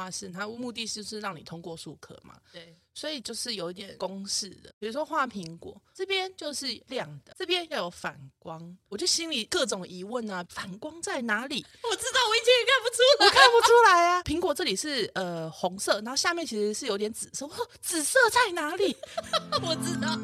[0.00, 2.34] 画室，它目的就是让你通过术科嘛。
[2.50, 11.66] 对，所以就是有一点公式的，比如说画苹果，这边就是亮的，这边要有反光，我就心里各种疑问啊，反光在哪里？
[11.82, 14.22] 我知道，我以前也看不出来，我看不出来啊。
[14.22, 18.96] 苹果这里是呃红色，然后下面其实是有点紫色，我说紫色在哪里？
[19.60, 20.18] 我知道。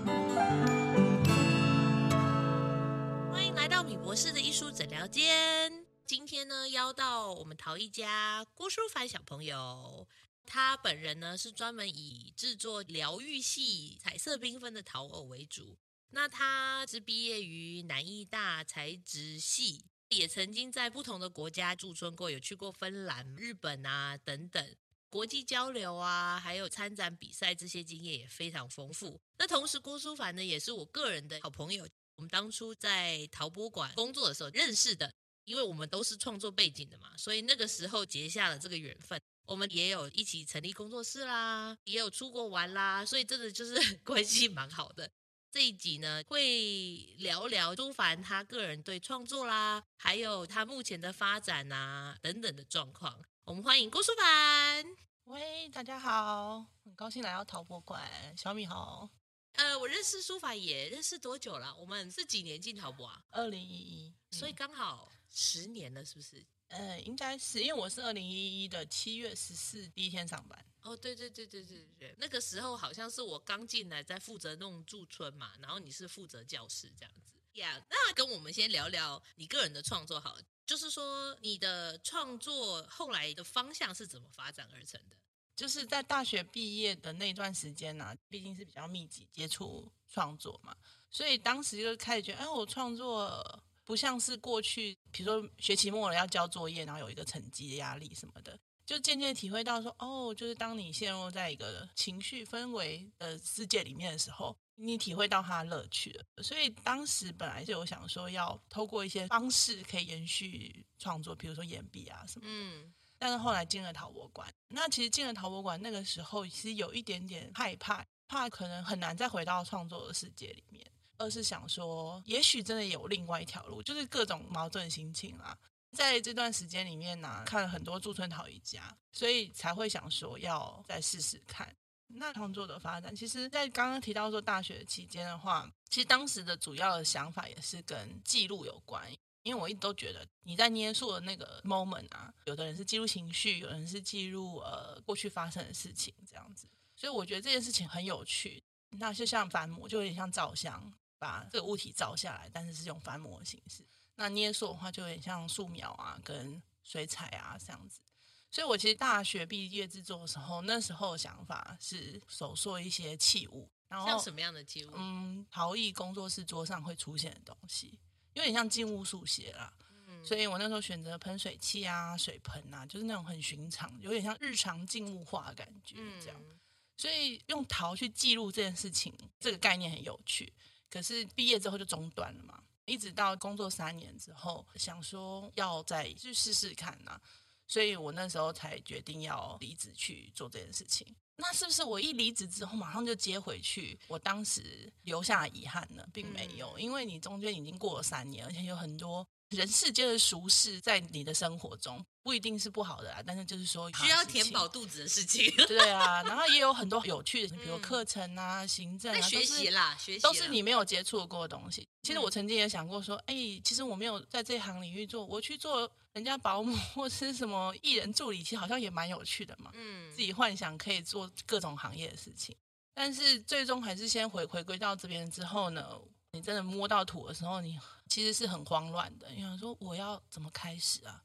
[3.30, 5.65] 欢迎来到米博士的艺术诊疗间。
[6.06, 10.06] 今天呢，邀到我们陶艺家郭书凡小朋友。
[10.44, 15.76] 他本人呢是专门以制作疗愈系、彩色缤纷的陶偶为主。
[16.10, 24.76] 那他是毕业于南艺大材质系，也曾经在不同的国家驻村过，有去过芬兰、日本啊等等，
[25.10, 29.20] 国际交流啊，还有参展比赛这些经验也非常丰富。
[29.38, 35.12] 那同时，郭书凡呢也是我个人的好朋友，我们当初在陶博馆工作的时候认识的。
[35.46, 39.18] 因为我们都是创作背景的嘛，所以那个时候结下了这个缘分。
[39.46, 45.08] 我们也有一起成立工作室啦，也有出国玩啦，所以真的就是 关系蛮好的。
[45.52, 53.24] 这一集呢，会聊聊朱凡他个人对创作啦，还有他目前的发展啊等等的状况。
[53.44, 54.84] 我们欢迎郭书凡。
[55.26, 58.02] 喂，大家好，很高兴来到陶博馆。
[58.36, 59.08] 小米好。
[59.52, 61.74] 呃，我认识书帆也认识多久了？
[61.76, 63.22] 我们是几年进陶博啊？
[63.30, 65.08] 二零一一，所以刚好。
[65.36, 66.42] 十年了，是不是？
[66.68, 70.66] 呃，应该是，因为我是二零一一的七月十四第一天上班。
[70.80, 77.34] 哦，对对对对对对，那个时候好像是我刚进来，在负责弄驻村嘛，然后你是负责教室这样子。
[77.60, 85.16] 呀、yeah，那跟我们先聊聊你个人的创作好了，就是说你的创作后来的方向是怎么发展而成的？
[85.54, 90.76] 就是在大学毕业的那段时间呢、啊，毕竟是比较密集接触创作嘛，
[91.10, 93.62] 所以当时就开始觉得，哎，我创作。
[93.86, 106.42] 不像是过去，比如说学期末了要交作业，然后有一个成绩的压力什么的，就渐渐体会到说，哦，就是当你陷入在一个情绪氛围的世界里面的时候，你体会到它的乐趣了。
[106.42, 112.52] 所以当时本来就有想说，要透过一些方式可以延续创作，比如说演笔啊什么的。
[112.52, 112.92] 嗯。
[113.18, 120.84] 但是后来进了陶博馆，那其实进了陶博馆那个时候，其实有一点点害怕，怕可能很难再回到创作的世界里面。
[121.18, 125.56] 二是想说，也许真的有另外一条路，就是各种矛盾心情啊。
[125.92, 131.74] 在这段时间里面呢、看了很多驻村桃一家，所以才会想说要再试试看。
[132.08, 139.10] 那创作的发展，其实，在刚刚提到说大学期间的话，其实当时的主要的想法也是跟记录有关，
[139.42, 148.62] 因为我一直都觉得你在捏塑的那个 moment 啊，有的人是记录情绪，有人是记录呃过去发生的事情这样子，所以我觉得这件事情很有趣。
[148.90, 150.92] 那就像翻模，就有点像照相。
[151.26, 153.84] 把这个物体照下来，但是是用翻模的形式。
[154.14, 158.00] 那捏塑的话，就有点像素描啊，跟水彩啊这样子。
[158.48, 164.90] 所以我其实大学毕业制作的时候，那时候的想法是手塑一些器物，然后像什么样的器物？
[164.94, 167.98] 嗯，陶艺工作室桌上会出现的东西，
[168.34, 169.72] 有点像静物速写啦。
[170.06, 176.40] 嗯，所以我那时候选择喷水器啊、水盆啊，就是那种很寻常，有点像日常静物化的感觉这样。
[176.40, 176.58] 嗯，
[176.96, 180.50] 所以用陶去记录这件事情，这个概念很有趣。
[180.90, 187.20] 可是毕业之后就中断了嘛，一直到工作三年之后，想说要再去试试看呐、啊，
[187.66, 191.06] 所以我那时候才决定要离职去做这件事情。
[191.38, 193.98] 那是不是我一离职之后马上就接回去？
[194.08, 199.26] 我当时留下遗憾呢，并没有，因为你中间已经过了三年，而且有很多。
[199.50, 211.86] 人世间的俗事，在你的生活中不一定是不好的啊，但是就是说需要填饱肚子的事情，对啊，然后也有很多有趣的， 比如课程啊、嗯、行政啊，学习啦，学习都是你没有接触过的东西。
[212.02, 219.70] 其实我曾经也想过说，哎、欸，其实我没有在这行领域做，我去做人家保姆或是什么艺人助理，其实好像也蛮有趣的嘛。
[219.74, 222.56] 嗯，自己幻想可以做各种行业的事情，
[222.92, 225.88] 但是最终还是先回回归到这边之后呢，
[226.32, 227.78] 你真的摸到土的时候，你。
[228.08, 231.22] 其实是很慌乱的，因为说我要怎么开始啊？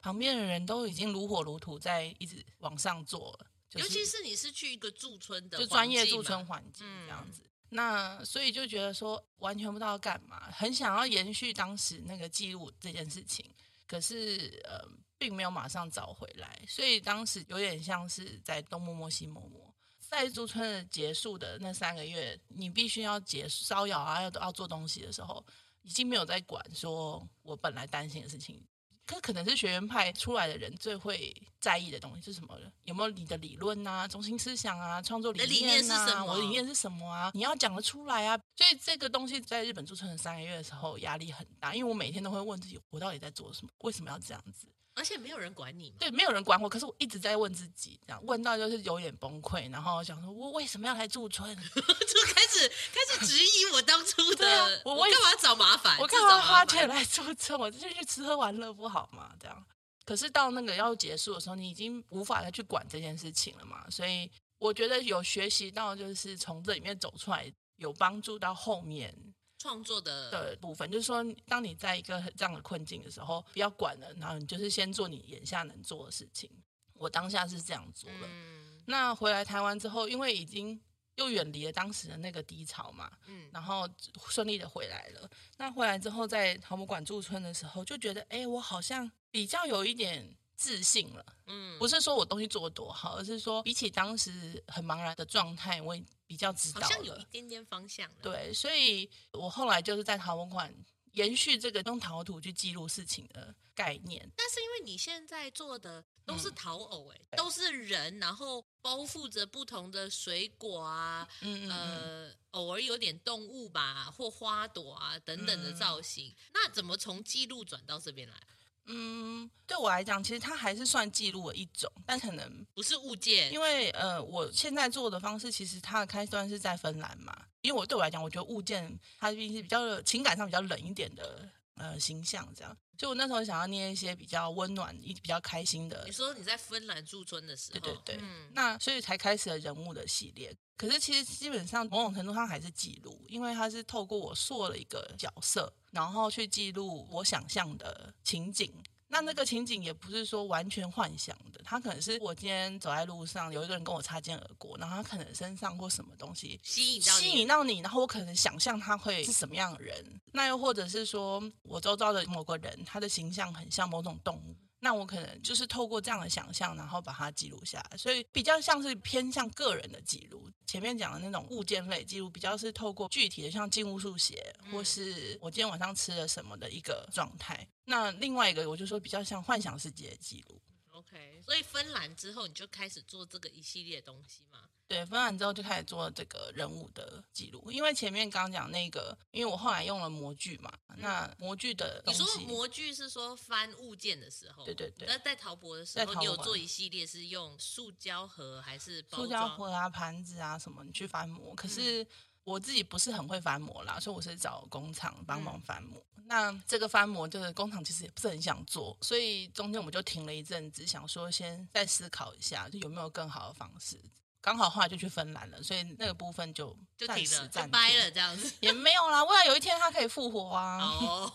[0.00, 13.48] 旁边的人都已经如火如荼在一直往上做了，就是、尤其是你是去一个驻村的，就专业驻村环境这样子，嗯、那所以就觉得说完全不知道干嘛，很想要延续当时那个记录这件事情，
[13.86, 14.84] 可是呃
[15.18, 25.46] 并没有马上找回来，所以当时有点像是在东摸摸西摸摸，在驻村的结束的那三个月，你必须要结束烧窑啊，要要做东西的时候。
[25.82, 28.62] 已经没有在管说我本来担心的事情，
[29.06, 32.56] 可可能是学院派出来的人最会在意的东西是什么？
[32.84, 35.52] 有没有你的理论啊、中心思想啊、创作理念啊？
[35.52, 36.24] 理念是什么？
[36.24, 37.30] 我的理念是什么啊？
[37.34, 38.38] 你要讲得出来啊！
[38.56, 43.70] 所以这个东西在日本驻村的三个月的时候压力很大，因为我每天都会问自己，我到底在做什么？
[43.80, 44.68] 为什么要这样子？
[44.94, 45.96] 而且没有人管你嘛。
[45.98, 51.54] 对，没有人管我，可是我一直在问自己，这样问到就是有点崩溃，然后想说，我为什么要来驻村？
[51.56, 55.98] 就开始开始质疑我当初的，啊、我我干嘛找麻烦？
[55.98, 57.58] 我干嘛花钱来驻村？
[57.58, 59.32] 我就去吃喝玩乐不好吗？
[59.40, 59.64] 这样。
[60.04, 63.88] 可是到那个要结束的时候，你已经无法再去管这件事情了嘛。
[63.88, 69.14] 所以我觉得有学习到，就是从这里面走出来，有帮助到后面。
[69.62, 76.50] 创作的的部分，就是说，当你在一个这样的困境的时候，不要管了，然后你就是先做你眼下能做的事情。
[76.94, 78.26] 我当下是这样做了。
[78.26, 80.80] 嗯、那回来台湾之后，因为已经
[81.14, 83.88] 又远离了当时的那个低潮嘛，嗯，然后
[84.28, 85.30] 顺利的回来了。
[85.58, 91.24] 那回来之后，在陶博馆驻村的时候，就觉得，哎，我好像比较有一点自信了。
[91.46, 95.96] 嗯，不是说我东西做的多好，而是说比起当时很茫然的状态，我。
[96.32, 98.10] 比较知道，好像有一点点方向。
[98.22, 100.74] 对，所以我后来就是在陶文馆
[101.12, 104.26] 延续这个用陶土去记录事情的概念。
[104.34, 116.30] 但是因为你现在做的都是陶偶，哎，都是人，然后包覆着不同的水果啊，嗯，嗯，嗯呃，偶尔有点动物吧，或花朵啊等等的造型。
[116.30, 118.42] 嗯、那怎么从记录转到这边来？
[118.86, 123.52] 嗯，对我来讲，其实它还是算记录的一种，但可能不是物件。
[123.52, 127.36] 因为呃，我现在做的方式，其实它的开端是在芬兰嘛。
[127.60, 132.76] 因为我对我来讲，我觉得物件它毕竟是比较情感上比较冷一点的呃形象，这样。
[132.96, 136.04] 就我那时候想要捏一些比较温暖、一比较开心的。
[136.06, 140.54] 你说你在芬兰驻村的时候，对对对，嗯、那所以才开始了人物的系列。
[140.76, 148.72] 可是其实基本上某种程度上还是记录，因为它是透过我塑了一个角色，然后去记录我想象的情景。
[149.12, 160.02] 那那个情景也不是说完全幻想的，他可能是我今天走在路上，有一个人跟我擦肩而过，然后他可能身上或什么东西吸引到吸引到你，然后我可能想象他会是什么样的人。
[160.32, 164.56] 那又或者是说我周遭的某个人，他的形象很像某种动物。
[164.84, 170.50] 那我可能就是透过这样的想象，然后把它记录下来，所以比较像是偏向个人的记录。
[170.66, 177.64] 前面讲的那种物件类记录，比较是透过具体的，像静物速写，或是我今天晚上吃了什么的一个状态。
[177.84, 180.60] 那另外一个，我就说比较像幻想世界的记录。
[180.90, 184.64] OK，所以芬兰之后，你就开始做这个一系列东西吗？
[184.92, 201.54] 对，分完之后就开始做这个人物的记录，因为前面刚刚讲那个，因为我后来用了模具嘛，嗯、那模具的你说模具是说翻物件的时候，对对对，那在陶博的时候，你有做一系列是用塑胶盒还是包塑胶盒啊、盘子啊什么你去翻模？
[201.54, 202.06] 可是
[202.44, 205.98] 我自己不是很会翻模啦，所以我是找工厂帮忙翻模。
[206.16, 213.98] 嗯、那这个翻模，就是工厂其实也不是很想做，所以中间我们就停了一阵子，想说先再思考一下，就有没有更好的方式。
[214.42, 219.22] 刚好后来就去芬兰了，所以那个部分就就停了，就掰了，这样子也没有啦。
[219.24, 220.78] 未来有一天他可以复活啊！
[220.82, 221.32] 哦，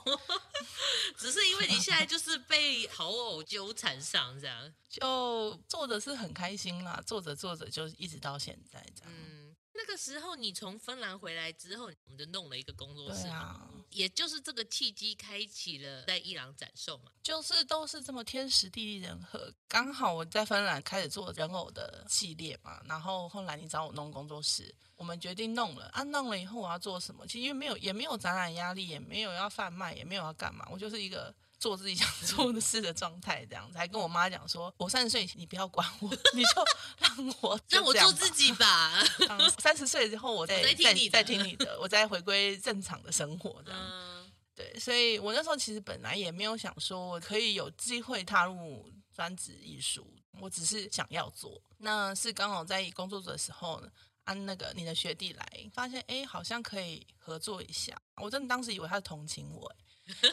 [1.18, 7.02] 只是因为你现在就是被好偶纠缠上，这样就做的是很开心啦。
[7.08, 9.14] 做着做着就一直到现在这样。
[9.14, 27.26] 嗯那个时候你从芬兰回来之后，我们就弄了一个工作室，啊、也就是这个契机开启了在伊朗展售嘛，就是都是这么天时地利人和，刚好我在芬兰开始做人偶的系列嘛，然后后来你找我弄工作室，我们决定弄了啊，弄了以后我要做什么？
[27.28, 31.34] 其实因为没有也没有展览压力，也没有要贩卖，也没有要干嘛，我就是一个。
[31.60, 36.50] 做自己想做的事的状态，这样子，还跟我妈讲说：“我三十岁，你不要管我，你就
[37.00, 39.04] 让我 让我做自己吧。
[39.60, 50.08] 三十岁之后，我再再再听你的，我再回归正常的生活。”这样，嗯、对，所以我那时候其实本来也没有想说我可以有机会踏入专职艺术，
[50.40, 51.60] 我只是想要做。
[51.80, 53.90] 那是刚好在工作的时候呢，
[54.26, 58.00] 按那个你的学弟来，发现哎，好像可以合作一下。
[58.22, 59.76] 我真的当时以为他是同情我，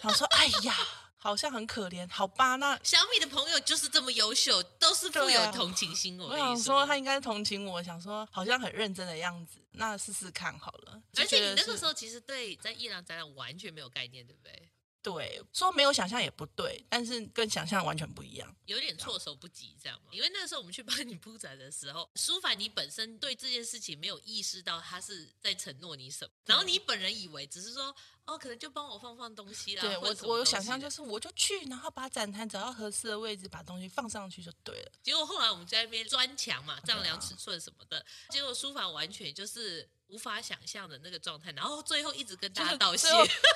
[0.03, 0.77] 他说：“哎呀。”
[1.25, 2.57] 好像很可怜，好吧？
[2.57, 6.21] 那小米的朋友就是这么优秀，都是富有同情心。
[6.21, 11.01] 我、啊、我想说，他应该同情我，想说好像很认真的样子，那试试看好了。
[11.17, 14.69] 而且你那个时候其实对在伊朗展览完全没有概念，对不对？
[15.05, 20.07] 对，说没有想象也不对，但是跟想象完全不一样，有点措手不及，这样吗？
[20.11, 27.95] 因为那个时候我们去帮你铺展的时候，舒凡你本身对这件事情没有意识到他是在承诺你什么，然后你本人以为只是说
[28.25, 29.83] 哦，可能就帮我放放东西啦。
[29.83, 34.93] 对我，我有想象就是我就去，然后把展台找到合适的位置，把东西放上去就对了。
[35.03, 39.87] 结果后来我们在那边砖墙嘛，丈量尺寸什么的，结果舒凡完全就是。
[40.15, 43.09] 无法想象的那个状态，然后最后一直跟大家道谢，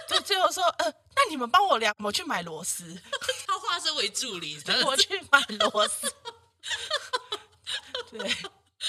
[0.09, 3.01] 就最后说，呃，那你们帮我量，我去买螺丝。
[3.47, 6.13] 他化身为助理，我去买螺丝。
[8.11, 8.37] 对，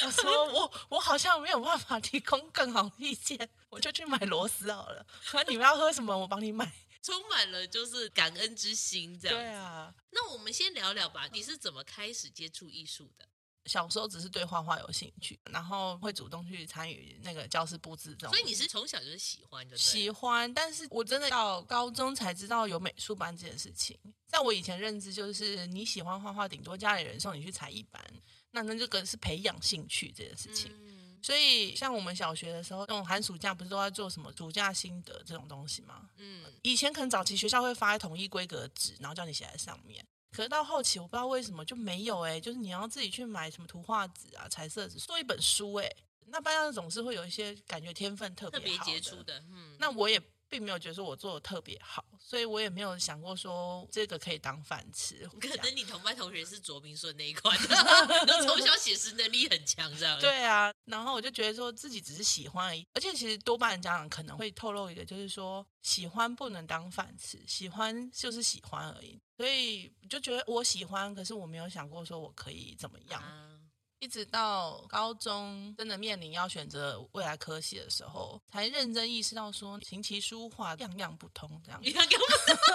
[0.03, 5.05] 我说我我好像没有办法提供更好的意见，我就去买螺丝好了。
[5.33, 6.71] 那你们要喝什么，我帮你买。
[7.03, 9.37] 充满了就是感恩之心，这样。
[9.37, 9.93] 对啊。
[10.09, 13.27] 那我们先聊聊吧，你是怎么开始接触艺术的？
[13.69, 18.31] 小时候只是对画画有兴趣，然后会主动去参与那个教室布置这种。
[18.31, 19.77] 所以你是从小就是喜欢的？
[19.77, 23.95] 喜欢，但是我真的到高中才知道有美术班这件事情。
[24.25, 28.03] 在我以前认知，就是你喜欢画画，顶多家里人送你去才艺班，
[28.49, 30.71] 那那这个是培养兴趣这件事情。
[30.73, 36.09] 嗯、所以像我们小学的时候，那种寒暑假不是都在做什么暑假心得这种东西吗？
[36.17, 40.03] 嗯，以前可能早期学校会发统一规格纸，然后叫你写在上面。
[40.31, 45.97] 可是到后期，我不知道为什么就没有哎、欸，就是你要自己去买什么图画纸啊、彩色纸，做一本书哎、欸。
[46.31, 49.75] 那班上总是会有一些感觉天分特别，特别杰出的，嗯。
[49.79, 55.27] 那我也并没有觉得说我做的特别好，所以我也没有想过说这个可以当饭吃。
[55.41, 60.19] 可能你同班同学是卓明顺那一块的，从小写诗能力很强，这样。
[60.19, 69.19] 对啊，然后我就觉得说自己只是喜欢而已，而且其实多半家长可能会透露一个，就是说喜欢不能当饭吃，喜欢就是喜欢而已。
[69.39, 73.21] 所以就觉得我喜欢，可是我没有想过说我可以怎么样。
[73.21, 73.57] 啊、
[73.99, 81.89] 一直到高中真的面临要选择未来科系的时候，才认真意识到说琴棋书画样样不通这样子。
[81.89, 82.25] 样样不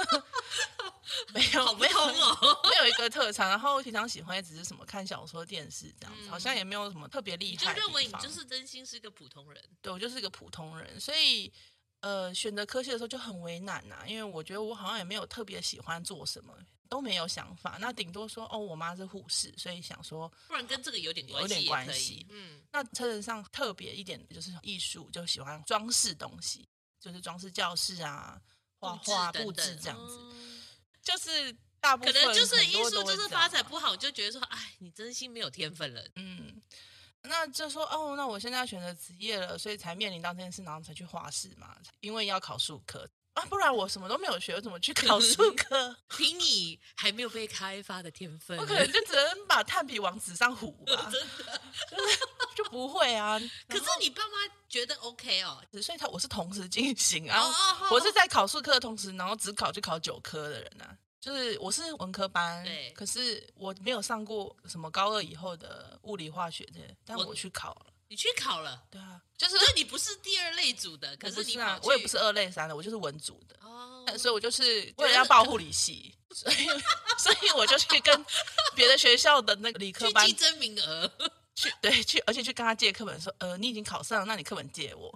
[0.08, 0.22] 通，
[1.34, 3.50] 没有没有哦，没有一个特长。
[3.50, 7.74] 然后平常喜欢也只是什么看小说、电视这样子，嗯、好像也没有什么特别厉害。
[7.74, 9.62] 就认为你就是真心是一个普通人。
[9.82, 11.52] 对，我就是一个普通人，所以。
[12.04, 16.54] 呃，选择科系的时候就很为难呐、啊，因为我觉得我好像也没有特别喜欢做什么，
[16.86, 17.78] 都没有想法。
[17.80, 22.26] 那顶多说，哦，我妈是护士，所以想说，不然跟这个有点关系，有点关系。
[22.28, 26.68] 嗯，那车子上特别一点就是艺术，就喜欢装饰东西，
[27.00, 28.38] 就是装饰教室啊，
[28.78, 30.18] 画画布置这样子。
[30.20, 30.62] 嗯、
[31.02, 36.06] 就是大部分可能就是艺术，就是发展不好，就觉得说，哎，你真心没有天分了。
[36.16, 36.43] 嗯。
[37.24, 41.74] 那就说哦，那我现在要选择职业了，所以才面临到这件事，然后才去画室嘛。
[42.00, 45.96] 因为要考数科啊，不然我什么都没有学，我怎么去考数科？
[46.08, 51.08] 凭你还没有被开发的天分，我可能就只能把炭笔往纸上糊吧。
[51.10, 52.18] 真的，就是
[52.56, 53.40] 就不会啊。
[53.68, 57.42] 可是你爸妈觉得 OK 哦，所以他我是同时进行啊，
[57.90, 60.96] 我是在考数科的同时，然后只考就考九科的人啊。
[61.24, 67.86] 就是我是文科班，对，可是我没有上过什么高二以后的物理化学这些，但我去考了。
[68.08, 68.84] 你去考了？
[68.90, 73.56] 对啊，就是你不是第二类组的，可是你是啊，我也不是二类三的，我就是文组的。
[73.62, 76.56] 哦，所以我就是为了要报护理系，所以
[77.16, 78.26] 所以我就去跟
[78.74, 81.10] 别的学校的那个理科班争名额，
[81.54, 85.10] 去对去，而且去跟他借课本，说呃，你已经考上了，那你课本借我。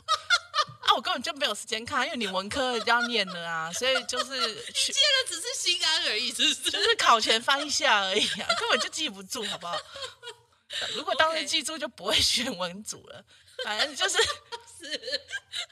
[0.94, 6.70] 我根本就没有时间看，因为你文科要念的啊，所以就是去借了只是心安而已，是不是？
[6.70, 9.76] 就是考前翻一下而已啊，根本就记不住，好不好？
[10.94, 13.24] 如果当时记住，就不会选文组了。
[13.64, 14.18] 反正就是
[14.78, 15.20] 是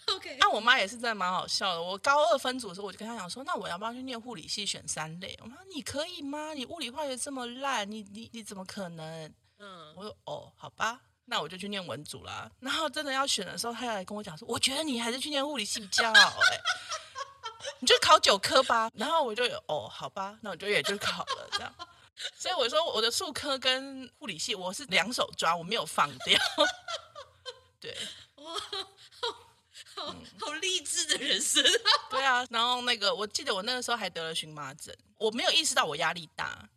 [0.07, 0.37] OK。
[0.41, 1.81] 那我妈也是真的蛮好笑的。
[1.81, 6.53] 我高二分组的时候，我就跟她讲说：“那我要不要去念护理系，选三类？”我妈说：“你可以吗？
[6.53, 12.51] 你物理化学这么烂，你你你怎么可能？”嗯，我说：“哦，好吧。”那我就去念文组啦。
[12.61, 16.61] 然后真的要选的时候，他要来跟我讲说：“我觉得你还是去念物理系比较好。”哎，
[17.81, 18.91] 你就考九科吧。
[18.95, 21.75] 然后我就有哦，好吧，那我就也就考了这样。
[22.35, 26.41] 所以我说我的数科跟物理系我是两手抓，我没有放掉。
[27.79, 27.95] 对，
[28.37, 28.55] 哇，
[29.95, 31.63] 好好好励志的人生。
[32.09, 36.69] 对啊，然后那个我记得我那个时候还得了荨麻疹，我没有意识到我压力大。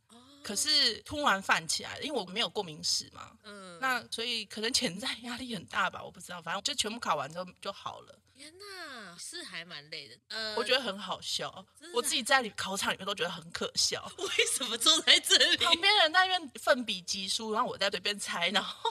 [0.44, 8.20] 可是突然犯起来了，因为我没有过敏史嘛，嗯，那所以可能潜在压力很大吧，我不知道，反正就全部考完之后就好了。
[8.36, 14.10] 天哪，是还蛮累的，呃，我觉得很好笑，我自己在考场里面都觉得很可笑。
[14.18, 15.58] 为什么坐在这里？
[15.58, 18.90] 旁边人在那边奋笔疾书，然后我在这边猜，然后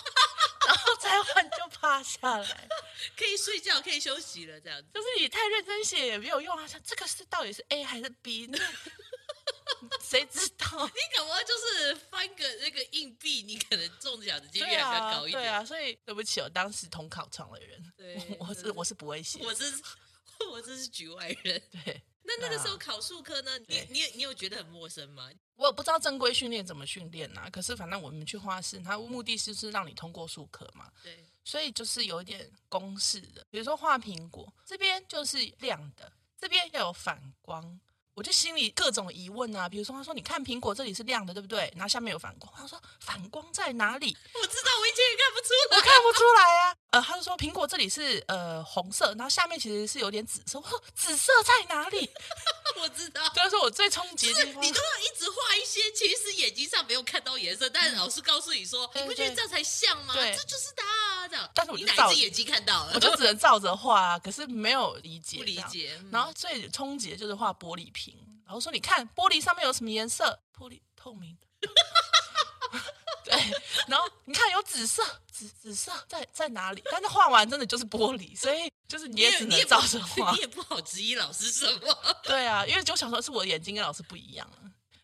[0.66, 2.68] 然后猜完就趴下来，
[3.16, 4.88] 可以睡觉，可以休息了，这样子。
[4.92, 8.58] 就是你太认真写也没有用啊，像这个是到底是 A 还是 B 呢？
[10.00, 10.66] 谁知道？
[10.86, 15.42] 你可能就是翻个那个硬币，你可能中奖的几率还比较高一点。
[15.42, 19.64] 对啊，所以对不起，我当时同考场的人，对，我是我是不会写，我是
[20.50, 21.60] 我这是局外人。
[21.84, 23.58] 对，那那个时候考数科呢？
[23.66, 25.30] 你你你有觉得很陌生吗？
[25.56, 27.48] 我也不知道正规训练怎么训练呐。
[27.50, 30.90] 可是反正我们去画室，它目的是是让你通过数科嘛。
[31.02, 37.80] 对，所以就是有一点公式的，比如说画苹果，这边就是亮的，这边要有反光。
[38.18, 41.72] 我就心里各种疑问啊，比如说他说，你看苹果这里是亮的，对不对？
[41.76, 42.52] 然后下面有反光。
[42.56, 44.16] 他说反光在哪里？
[44.34, 46.76] 我知道，我以前也看不出来，我看不出来啊。
[46.90, 50.58] 呃，他就说苹果这里是呃红色，然后下面其实是有点紫色。
[50.58, 52.10] 我说紫色在哪里？
[52.80, 54.62] 我知道，这是我最冲击的地方。
[54.62, 60.14] 你都要一直画一些，其实眼睛上没有看到颜色，但是老师告诉你说，嗯、你不觉得这样才像吗？
[60.14, 61.28] 对，这就是答案。
[61.28, 62.92] 这样，但是我你哪只眼睛看到了？
[62.94, 65.94] 我就只能照着画啊，可是没有理解，不理解。
[66.00, 68.07] 嗯、然后最冲击的就是画玻璃瓶，
[68.48, 70.40] 然后说你看玻璃上面有什么颜色？
[70.58, 71.46] 玻璃透明的。
[73.22, 73.34] 对，
[73.86, 76.82] 然后你看有紫色，紫紫色在在哪里？
[76.90, 82.16] 但是画完真的就是玻璃，所以就是你也只能照着 画，你也不好质疑老师什么。
[82.22, 84.50] 对啊，因为就想说是我的眼睛跟老师不一样。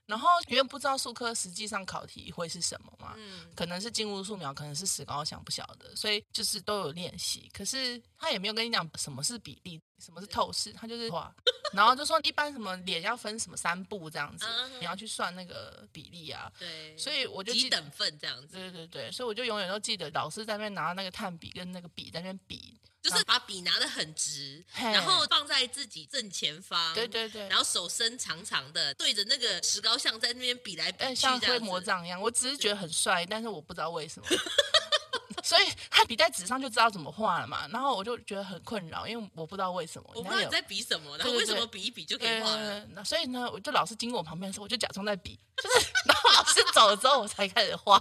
[0.06, 7.50] 然后因为不知道数科实际上考题会是什么嘛，嗯，可能是静物素描，可能是石膏像，不晓得，所以就是都有练习。
[7.52, 11.34] 可是他也没有跟你讲什么是比例，什么是透视，他就是画，
[11.72, 14.46] 然后就说一般什么脸要分什么三步这样子，
[14.78, 16.52] 你要去算那个比例啊。
[16.58, 18.56] 对，所以我就几等份这样子。
[18.56, 22.78] 对对对，所以我就永远都记得老师在那边拿那个炭笔跟那个笔在那边比。
[23.04, 32.18] 就是把笔拿得很直，然后放在自己正前方，对对对，然后手伸长长的，对着那个石膏像在那边比来比去，像推魔杖一样。
[32.18, 34.26] 我只是觉得很帅，但是我不知道为什么。
[35.44, 40.10] 所以他笔在纸上就知道怎么画了嘛，然后我就觉得很困扰，因为我不知道为什么。
[40.14, 42.86] 我不知道你在比什么，然后为什么比一比就可以画了？
[42.94, 48.00] 那所以呢，我就老师经过我旁边的时候，我就假装在比，就是然后老师走了之后，我才开始画，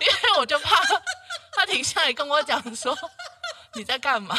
[0.00, 0.74] 因为我就怕
[1.52, 2.96] 他停下来跟我讲说。
[3.74, 4.36] 你在干嘛？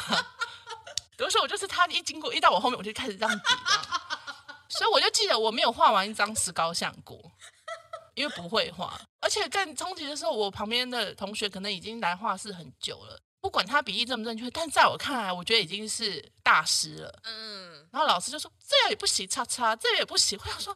[1.16, 3.84] 比如说我就是他一经过一到我后面，我就开始这样比这样，
[4.68, 7.32] 所以我就记得我没有画完一张石膏像过，
[8.16, 17.20] 因为不会画，而且更冲击的时候，我旁边的同学可能已经来画室很久了，不管他比例正不正确，但在我看来，我觉得已经是大师了。
[17.24, 20.38] 嗯，然后老师就说这样也不行，叉叉，这样也不行。
[20.44, 20.76] 我想说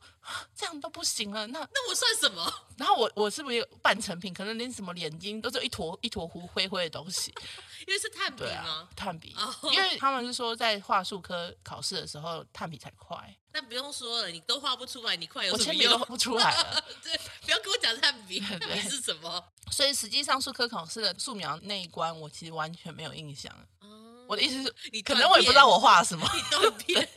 [0.56, 2.54] 这样都不行了，那那我算什么？
[2.78, 4.34] 然后我我是不是有半成品？
[4.34, 7.34] 可能连什么眼睛都是一坨 一坨糊灰灰的东西。
[7.88, 8.70] 因为是炭笔吗？
[8.70, 9.74] 啊、炭笔，oh.
[9.74, 13.36] 因为他们是说在画术科考试的时候，炭笔才快。
[13.54, 15.84] 那不用说了，你都画不出来，你快有什么用？
[15.84, 16.84] 我铅笔都画不出来了。
[17.02, 19.44] 对，不要跟我讲炭笔，炭笔是什么？
[19.72, 23.52] 所以实际上术科考试的素描那一关，我其实完全没有印象。
[23.80, 23.92] Oh.
[24.28, 26.30] 我的意思是，你可能我也不知道我画什么。
[26.36, 27.10] 你都对，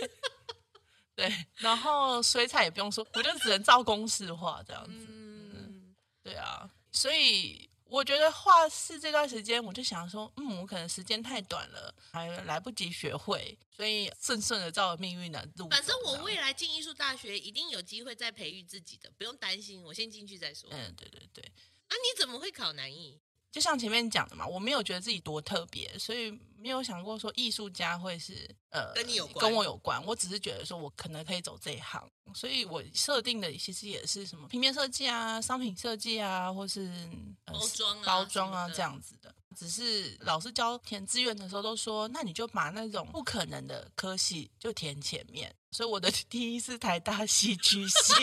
[1.28, 5.06] 对， 然后水彩也不用说，我就只能照公式画这样子。
[5.08, 7.68] 嗯，对啊，所以。
[7.90, 15.68] 我觉得画室这段时间，我就想说，嗯，我可能时间太短了，还来不及学会，所以顺顺的照着命运的路。
[15.70, 19.82] 反正我未来进艺术大学，一定有机会再培育自己的，不用担心。
[19.82, 20.70] 我先进去再说。
[20.70, 21.42] 嗯，对对对。
[21.88, 23.18] 啊，你怎么会考南艺？
[23.50, 30.00] 就像前面讲的嘛，我没有觉得自己多特别，所以没有想过说艺术家会是呃跟你有关，跟我有关。
[30.06, 36.90] 我只是觉得说我可能可以走这一行，所以我设定的其实也是什么平面设计啊、商品设计啊，或是、
[37.46, 39.34] 呃、包装啊、包装啊这样子的。
[39.56, 45.52] 只是老师教填志愿的时候都说，那你就把那种不可能的科系就填前面。
[45.72, 48.14] 所以我的 第一是台大戏剧系。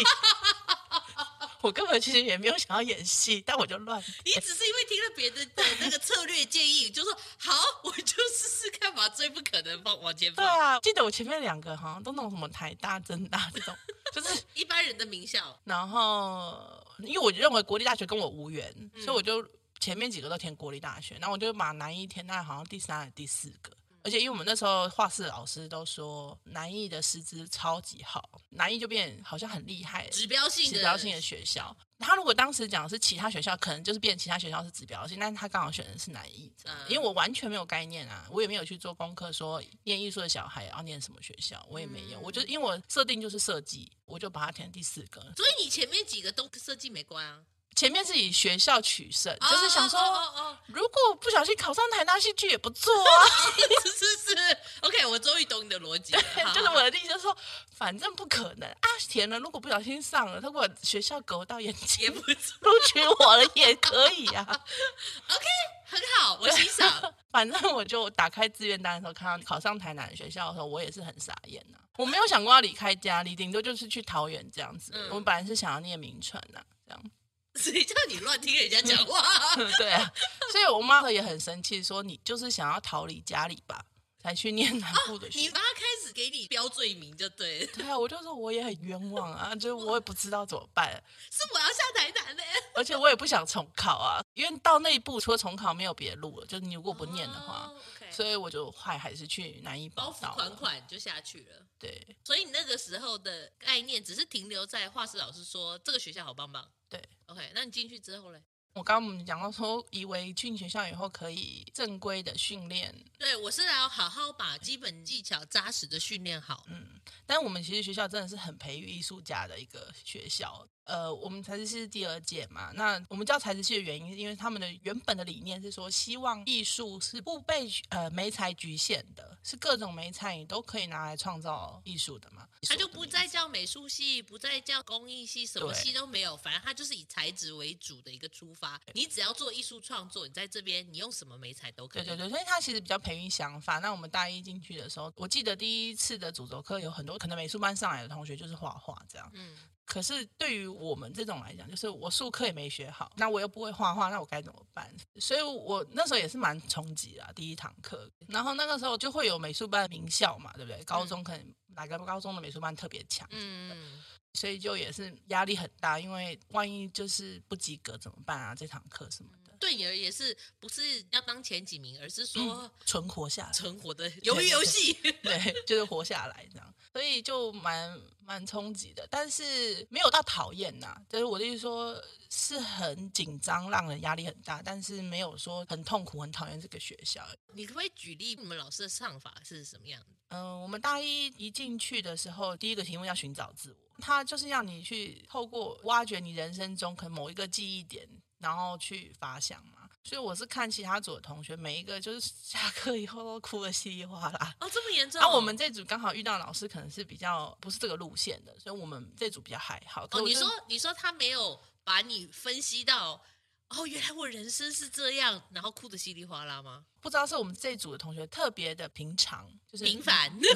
[1.62, 4.02] 我根本其实也没有想要演戏，但我就乱。
[4.24, 10.46] 你只是因为听了别人的那个策略建议，就说好，我就试试看吧，最不可能放往前放。
[10.46, 13.76] 对啊，记得我前面两个好像都那种什么台大、政大这种，
[14.14, 15.60] 就是 一般人的名校。
[15.64, 19.46] 然后，因为我认为国立大学跟我无缘，嗯、所以我就
[19.80, 23.72] 前面几个都填国立大学，然后我就把南一填在好像第三还是第四个。
[24.08, 31.76] 而且因为我们那时候画室老师都说南艺的师资超级好，南艺就变好像很厉害，指标性指标性的学校。
[32.00, 42.18] 他如果当时讲的是其他学校，可能就是变其他学校是指标性，但是他刚好选的是南艺，嗯，因为我完全没有概念啊，我也没有去做功课，说念艺术的小孩要念什么学校，我也没有。
[42.18, 45.20] 嗯、我就因为我设定就是设计，我就把它填第四个。
[45.36, 47.44] 所以你前面几个都设计没关啊？
[47.78, 50.56] 前面是以学校取胜，oh, 就是想说，oh, oh, oh, oh.
[50.66, 53.14] 如果不小心考上台大戏剧也不错啊。
[53.86, 56.22] 是是是，OK，我终于懂你的逻辑了。
[56.56, 57.38] 就是我的意思，就是说，
[57.76, 64.42] 反正不可能啊，填了，如果不小心上了，如果学校狗到眼睛，录取我了也可以啊。
[65.30, 65.46] OK，
[65.86, 67.14] 很好，我欣赏。
[67.30, 71.86] 反正我就打开志愿单的时候，看到考上台南的学校的时候，我也是很傻眼呐、啊。
[71.98, 74.94] 我没有想过要离开家里，顶多就是去桃园这样子。
[74.96, 77.12] 嗯、我们本来是想要念名传呐，这样。
[77.58, 79.56] 谁叫你乱听人家讲话？
[79.78, 80.12] 对啊，
[80.52, 83.84] 所以我妈也很生气，说你就是想要逃离家里吧，
[84.22, 85.46] 才去念南部的学校。
[85.46, 87.68] 你妈开始给你标罪名就对了。
[87.74, 90.92] 对啊，我就说我也很冤枉啊，就我也不知道怎么办。
[91.32, 92.44] 是我要下台南的，
[92.76, 97.72] 而且我也不想重考啊，因为到那一步除了重考没有别的路了，就是你如果不念的话。
[97.74, 97.78] Oh.
[98.18, 101.68] 所以我就还还是去南艺报到，款款就下去了。
[101.78, 106.68] 对，所以你那个时候的概念只是停留在画室老师说这个学校好棒棒。
[106.90, 108.42] 对，OK，那你进去之后嘞？
[108.74, 112.92] 我刚刚我们讲到说，以为进学校以后可以正规的训练。
[113.20, 116.66] 对，我是要好好把基本技巧扎实的训练好。
[116.70, 120.68] 嗯，但我们其实学校真的是很培育艺术家的一个学校。
[120.88, 132.48] 呃，我们材质系是第二届嘛，那我们叫材质系的原因，是因为他们的原本的理念是说，希望艺术是不被呃媒材局限的，是各种媒材你都可以拿来创造艺术的嘛。
[132.64, 138.80] 他就不再叫美术系，不再叫工艺系，什么系都没有，反正他就是以材质为主的一个出发。
[138.94, 142.04] 你只要做艺术创作，你在这边你用什么媒材都可以。
[142.04, 143.80] 对对对，所以他其实比较培育想法。
[143.80, 149.30] 那我们大一进去的时候，我记得第一次的主轴课有很多可能美术班上来的同学就是画画这样。
[149.34, 149.58] 嗯。
[149.88, 154.94] 可是对于我们这种来讲，就是我数科也没学好，那我又不会画画，那我该怎么办？
[155.16, 158.12] 所以我那时候也是蛮冲击的，第一堂课。
[158.28, 160.84] 然后那个时候就会有美术班名校嘛，对不对？
[160.84, 168.54] 高中可能哪个高中的美术班特别强，嗯，所以就也是压力很大，因为万一就是不及格怎么办啊？
[168.54, 169.37] 这堂课什么的。
[169.58, 174.94] 对你而言是不是要当前几名，而是说、嗯、存活下来，存活的鱿鱼游戏，
[175.24, 187.26] 对，就是活下来这样，所以就蛮蛮冲击的，但是没有到讨厌呐，就是我的意思说是很紧张，让人压力很大，但是没有说很痛苦、很讨厌这个学校。
[187.54, 190.08] 你可不可以举例你们老师的上法是什么样的？
[190.30, 198.08] 嗯、呃，我们大一一进去的时候，第一个题目要寻找自我，他就是要你去透过挖掘你人生中可能某一个记忆点。
[198.40, 204.56] 然后去发想嘛，所以我是看其他组的同学，每一个就是下课以后都哭得稀里哗啦。
[204.60, 205.20] 哦，这么严重？
[205.20, 210.06] 然后我们这组刚好遇到老师，可能是比较不是这个路线的，所以我们这组比较还好。
[210.12, 213.22] 哦，你说你说他没有把你分析到，
[213.70, 216.86] 哦，原来我人生是这样，然后哭得稀里哗啦吗？
[217.02, 220.50] 不知道是我们这组的同学特别的平常，就是平凡， 就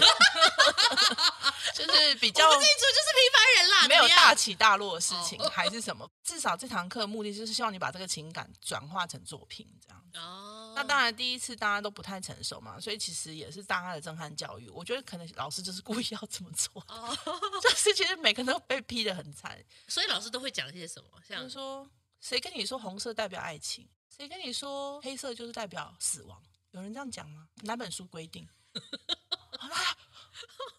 [1.93, 2.47] 是比较。
[2.47, 6.09] 我们这一组就是平凡人啦，没有大起大落的事情，还是什么？
[6.23, 10.03] 至少这堂课的目的就是希望你把这个情感转化成作品，这样。
[10.15, 10.73] 哦。
[10.73, 14.69] 那当然，第一次大家都不太成熟嘛，所以其实也是大家的震撼教育。
[14.69, 17.17] 我觉得可能老师就是故意要这么做，哦。
[17.61, 21.09] 就是其实每个人都被批的很惨，所以老师都会讲一些什么？
[21.27, 21.87] 像说，
[22.21, 23.87] 谁跟你说红色代表爱情？
[24.15, 26.41] 谁跟你说黑色就是代表死亡？
[26.71, 27.47] 有人这样讲吗？
[27.63, 28.47] 哪本书规定？
[29.59, 29.97] 好啦，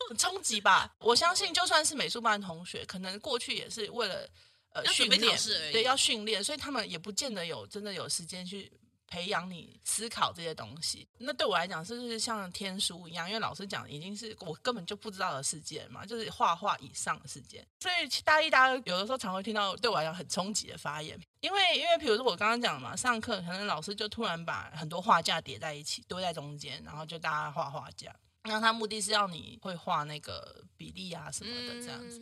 [0.09, 0.94] 很冲击吧？
[0.98, 4.28] 我相信，就算是美术班的同学，可能过去也是为了
[4.70, 5.38] 呃训练，
[5.72, 8.72] 对，要训练，所以他们也不见得有真的有时间去。
[9.12, 13.29] 培养你思考这些东西，那对我来讲是不是像天书一样？
[13.29, 17.62] 因为老师讲已经是我根本就不知道的世界嘛，就是画画以上的世界。
[17.81, 28.16] 所以大一、大二有的时候常会听到对我来讲很冲击的发言，因为因为比如说我刚刚讲嘛，上课可能老师就突然把很多画架叠在一起，堆在中间，然后就大家画画架。
[28.44, 32.18] 那他目的是要你会画那个比例啊什么的这样子。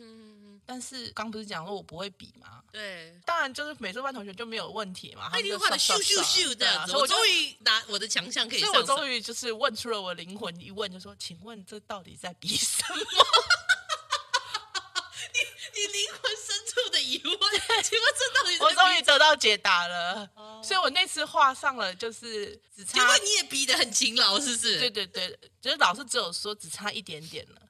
[0.65, 2.61] 但是刚不是讲说我不会比吗？
[2.71, 5.29] 对，当然就是美术班同学就没有问题嘛。
[5.31, 8.69] 他一定画的咻咻咻的，啊、我终于拿我的强项可以上。
[8.69, 12.95] 所以我终于就是问出了我灵魂一问，就说：“请问这到底在比什么？”
[15.33, 15.39] 你
[15.79, 17.37] 你灵魂深处的疑问，
[17.83, 18.57] 请问这到底？
[18.59, 20.29] 我终于得到解答了。
[20.35, 20.63] Oh.
[20.63, 22.93] 所以我那次画上了，就是只差。
[22.93, 24.79] 结果你也比得很勤劳，是不是？
[24.79, 27.61] 对对对，就是老师只有说只差一点点了。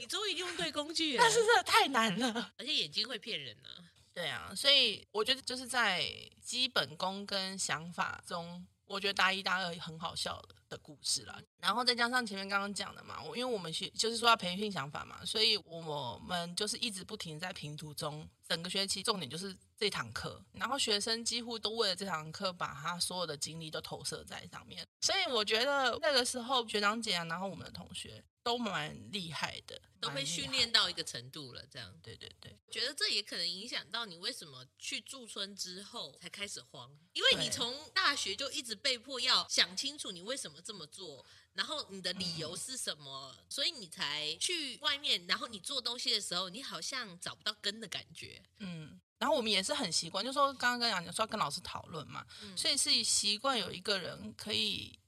[0.00, 3.84] 你终于用对工具 了，但是真的太难了，而且眼睛会骗人呢、啊。
[4.12, 6.04] 对啊，所以我觉得就是在
[6.42, 11.40] 基本功跟想法中，我觉得大一、大二很好笑的的故事啦。
[11.58, 24.84] 然后再加上前面刚刚讲的嘛，我因为我们学就是说要培训想法嘛，所以我们就是一直不停在评图中，整个学期重点就是这堂课，然后学生几乎都为了这堂课把他所有的精力都投射在上面。
[25.00, 28.22] 所以我觉得那个时候学长姐啊，然后我们的同学。
[28.42, 31.64] 都蛮厉害的，都被训练到一个程度了。
[31.70, 48.42] 这样，对对对，觉得这也可能影响到你为什么去驻村之后才开始慌，因为你从大学就一直被迫要想清楚你为什么这么做，然后你的理由是什么，嗯、所以你才去外面，然后你做东西的时候，你好像找不到根的感觉。
[48.58, 54.98] 嗯，然后我们也是很习惯，就是说刚刚跟杨讲说要跟老师讨论嘛，嗯、所以是习惯有一个人可以。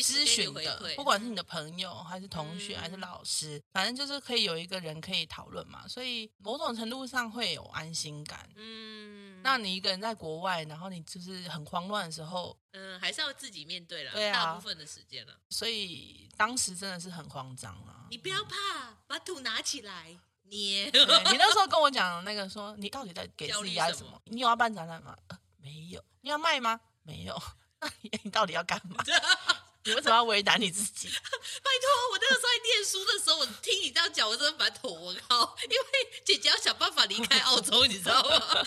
[0.00, 8.48] 咨询的，不管是你的朋友还是同学还是老师，嗯、反正就是可以有一个人可以讨论嘛，所以某种程度上会有安心感。
[8.56, 15.34] 嗯，那你一个人在国外，然后你就是很慌乱的时候，嗯，还是要自己面对了，对啊，大部分的时间了。
[15.50, 18.06] 所以当时真的是很慌张啊！
[18.10, 20.84] 你不要怕，嗯、把土拿起来捏。
[20.86, 24.20] 你那时候跟我讲那个说，你到底在给自己压什么？
[24.26, 25.16] 你有要办展览吗？
[25.28, 26.02] 呃，没有。
[26.20, 26.80] 你要卖吗？
[27.02, 27.40] 没有。
[27.80, 29.02] 那你到底要干嘛？
[29.84, 31.08] 你为什么要为难你自己？
[31.10, 35.56] 拜托，我那个时候在念书的时候，我听你这样讲，我真的蛮头我靠。
[35.64, 38.66] 因为姐姐要想办法离开澳洲，你知道吗？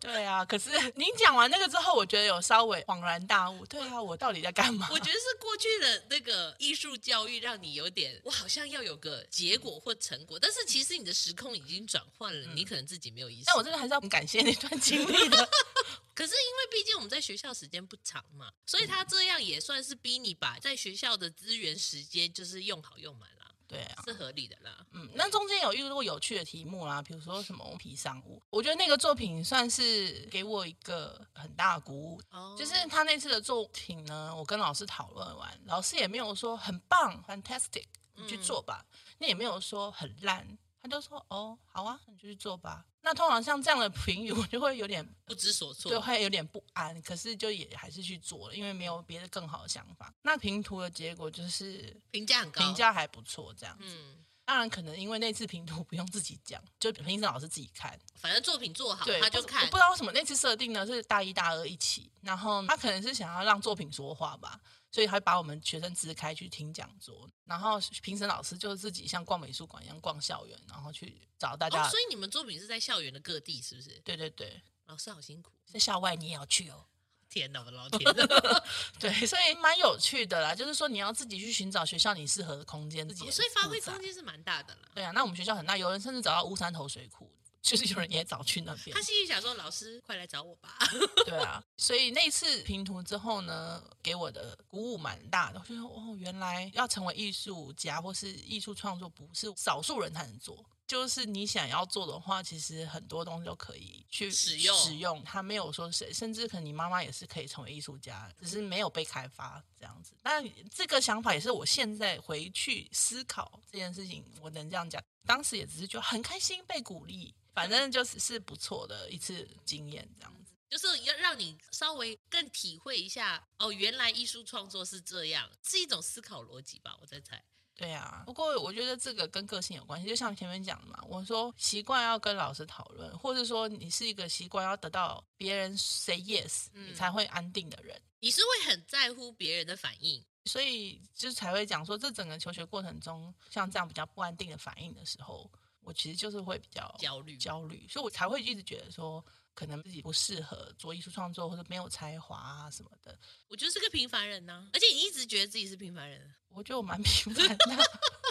[0.00, 3.64] 对啊，可是您讲完那个之后，我觉得有稍微恍然大悟。
[3.64, 4.86] 对啊，我到底在干嘛？
[4.90, 13.44] 我觉得是过去的那个艺术教育让你有点，我好像要有个结果或成果，但是其实你的时空已经转换了，嗯、你可能自己没有意识。
[13.46, 15.48] 但我真的还是要很感谢那段经历的。
[16.14, 23.44] 可是因为毕竟我们在学校时间不长嘛，所以他这样也算是逼你把在学校的资源时间就是用好用满了。
[23.66, 24.86] 对啊，是合理的啦。
[24.92, 32.20] 嗯，那中间有遇过有趣的题目啦，比如说什么皮商务，我觉得那个作品算是给我一个很大的鼓舞。
[32.30, 38.84] 哦，就是他那次的作品呢，我跟老师讨论完，老师也没有说很棒，fantastic，你去做吧。
[39.18, 40.58] 那、嗯、也没有说很烂。
[40.84, 47.00] 他就说：“哦，好啊，你就去做吧。”那通常像这样的评语， 我就会有点不知所措，就，会有点不安。
[47.00, 50.12] 可是就也还是去做了，因为没有别的更好的想法。
[50.20, 53.84] 那评图的结果就是评价很高，评价还不错，这样子。
[53.86, 59.62] 嗯，当然可能因为那次评图不用自己讲，就评审老师自己看，反正作品做好，他就看。
[59.62, 64.60] 我不知道为什么那次设定呢是大一、大二一起，然后他可能是想要让作品说话吧。
[64.94, 71.84] 所以，还把我们学生支开去听讲座，然后评审老师就是自己像逛美术馆一样逛校园，然后去找大家。
[71.84, 74.00] 哦，所以你们作品是在校园的各地，是不是？
[74.04, 76.86] 对对对，老师好辛苦，在校外你也要去哦。
[77.28, 78.24] 天哪，我的老天呐！
[79.00, 83.30] 对，所以蛮有趣的啦，就是说你要自己去寻找学校你适合的空间，自己、哦。
[83.32, 84.82] 所以发挥空间是蛮大的啦。
[84.94, 87.28] 对啊，那我们学校很大，有人甚至找到乌山头水库。
[87.64, 90.76] 就是有人也早去那边，他心里想说：“老师，快来找我吧。”
[91.24, 95.58] 对啊，所以那次评图之后呢，给我的鼓舞蛮大的。
[95.58, 100.62] 我就说：“哦，原来要成为艺术家或是艺术创作，不是少数人才能做。
[100.86, 104.76] 就是你想要做的话，其实很多东西都可以去使用。
[104.76, 110.12] 使用它没有说谁，甚至可能你妈妈也是可以成为艺术家，只是没有被开发这样子。
[110.22, 115.02] 但这个想法也是我现在回去思考这件事情，我能这样讲。
[115.24, 117.34] 当时也只是觉得很开心，被鼓励。
[117.54, 126.96] 反正就是是不错的一次经验，这样子，就是要让你稍微更体会一下哦，原来艺术创作是这样，是一种思考逻辑吧？
[127.00, 127.42] 我在猜。
[127.76, 138.00] 对啊，不过我觉得这个跟个性有关系，就像前面讲的嘛，我说习惯要跟老师讨论，或者说你是一个习惯要得到别人 say yes，你才会安定的人。
[138.20, 145.50] 你是会很在乎别人的反应，所以就才会讲说，这整个求学过程中，像这样比较不安定的反应的时候。
[145.84, 153.18] 我其实就是会比较焦虑，焦虑，所以我才会一直觉得说，可能自己不适合做艺术创作，或者没有才华啊什么的。
[153.48, 157.84] 我就是个平凡人呢、啊，而且你一直觉得自己是平凡人，我觉得我蛮平凡的，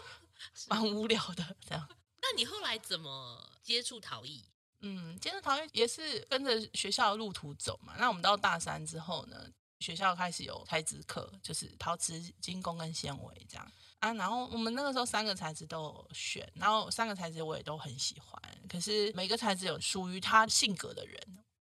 [0.67, 1.87] 蛮无聊的这样。
[2.21, 4.43] 那你后来怎么接触陶艺？
[4.79, 7.95] 嗯，接触陶艺也是跟着学校的路途走嘛。
[7.97, 9.47] 那我们到大三之后呢，
[9.79, 13.71] 学校开始有材质课，就是陶瓷、金工跟纤维这样。
[14.03, 18.37] 啊，然后我们那个时候三个材质都有选，然后三个材质我也都很喜欢。
[18.67, 21.17] 可是每个材质有属于他性格的人，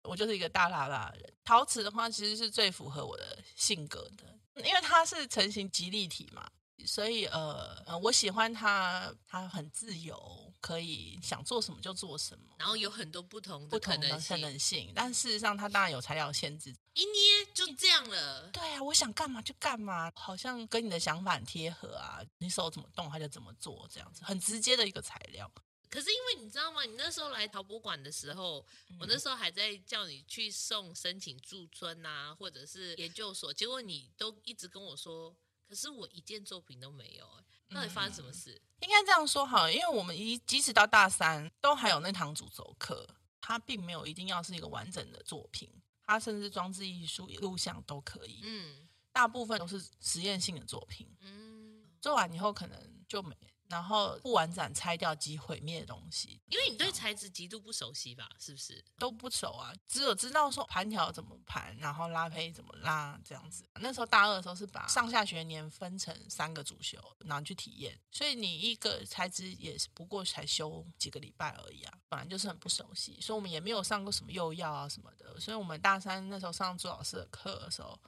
[0.03, 1.33] 我就是一个大大大的人。
[1.45, 6.51] 陶瓷的话，其实是最符合我的性格的，因为它是成型极立体嘛。
[6.87, 14.37] 所以呃呃，我喜欢他，他很自由，可以想做什么就做什么，然后有很多不同的可能性。
[14.37, 18.51] 可能性，但事实上，他当然有材料限制，一捏就这样了。
[18.51, 22.21] 对啊，我想干嘛就干嘛，好像跟你的想法很贴合啊。
[22.39, 25.51] 你手怎么动，他就怎么做，这样子很直接的一个材料。
[25.89, 26.83] 可是因为你知道吗？
[26.83, 35.35] 你那时候来陶博馆的时候，嗯、我那时候还在叫你去送申请驻村啊，或者是研究所，结果你都一直跟我说。
[35.69, 37.27] 可是我一件作品都没有，
[37.75, 38.53] 到底发生什么事？
[38.53, 43.09] 嗯、应该这样说好，因为我们一即使到大三都还有那堂主轴课，
[43.41, 45.71] 它并没有一定要是一个完整的作品，
[46.05, 48.41] 它甚至装置艺术、录像都可以。
[48.45, 51.09] 嗯，大部分都是实验性的作品。
[51.21, 53.37] 嗯，做完以后可能就没。
[53.75, 58.31] 然后不完整拆掉及毁灭的东西，因为你对材质极度不熟悉吧？
[58.39, 58.85] 是不是？
[59.01, 63.69] 都不熟啊，只有知道说盘条怎么盘，然后拉胚怎么拉这样子。
[63.81, 68.01] 那时候大二的时候是把上下学年分成三个主修，然后去体验。
[68.13, 75.41] 所以你一个材质也是不过才修几个礼拜而已啊，本来就是很不熟悉，所以我们也没有上过什么幼药啊什么的。
[75.41, 77.99] 所以我们大三那时候上朱老师的课的时候，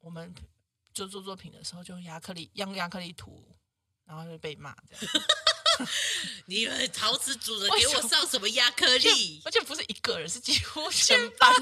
[0.00, 0.34] 我们
[0.92, 3.56] 就做作品的时候就亚克力用亚克力涂。
[4.06, 5.26] 然后就被骂这样，
[6.46, 9.42] 你们陶瓷主人给我上什么亚克力？
[9.44, 11.52] 而且不是一个人，是几乎全班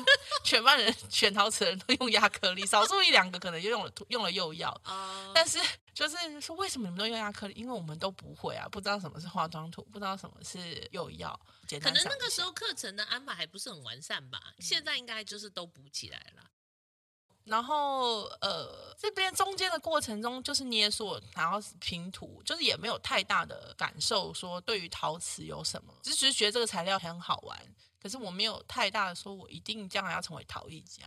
[0.44, 4.78] 全班人全陶瓷人都用亚克力，少数一两个可能就用了用了釉药。
[4.84, 5.58] Uh, 但是
[5.94, 7.54] 就是说，为什么你们都用亚克力？
[7.54, 11.38] 因为我们都不会啊，不知道什么是化妆土，不知道什么是釉药。
[11.80, 14.38] 可能那个时候课程的安排还不是很完善吧？
[14.58, 16.42] 嗯、现在应该就是都补起来了。
[17.44, 31.04] 然后，呃，这边中间的过程中，就是捏塑，然后拼图，就是也没有太大的感受，说对于陶瓷有什么，只是觉得这个材料很好玩，可是我没有太大的说，我一定将来要成为陶艺家。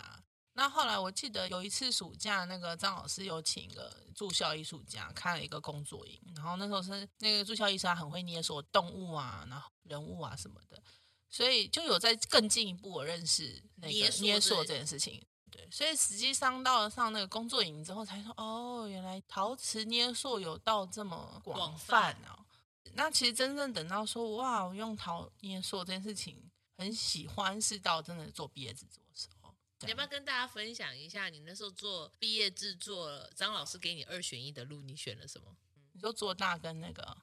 [0.57, 10.81] 那后来我记得有一次暑假，那个张老师有请一个住校艺术家开了一个工作营，然后那时候是那个住校艺术家很会捏塑动物啊，然后人物啊什么的，
[11.29, 15.25] 所以就有在更进一步我认识那个捏塑这件事情。
[15.65, 22.45] 对，所以实际上到了上那个工作营之后，才说哦，原来陶瓷捏塑有到这么广泛哦。
[22.93, 29.53] 那其实真正等到说哇，我用陶捏塑这件事情很喜欢，是到真的做毕业制作的时候。
[29.81, 35.55] 你要不要跟大家分享一下，你那时候做毕业制作，张老师给你二选一的路，你选了什么？
[35.91, 37.17] 你说做大跟那个，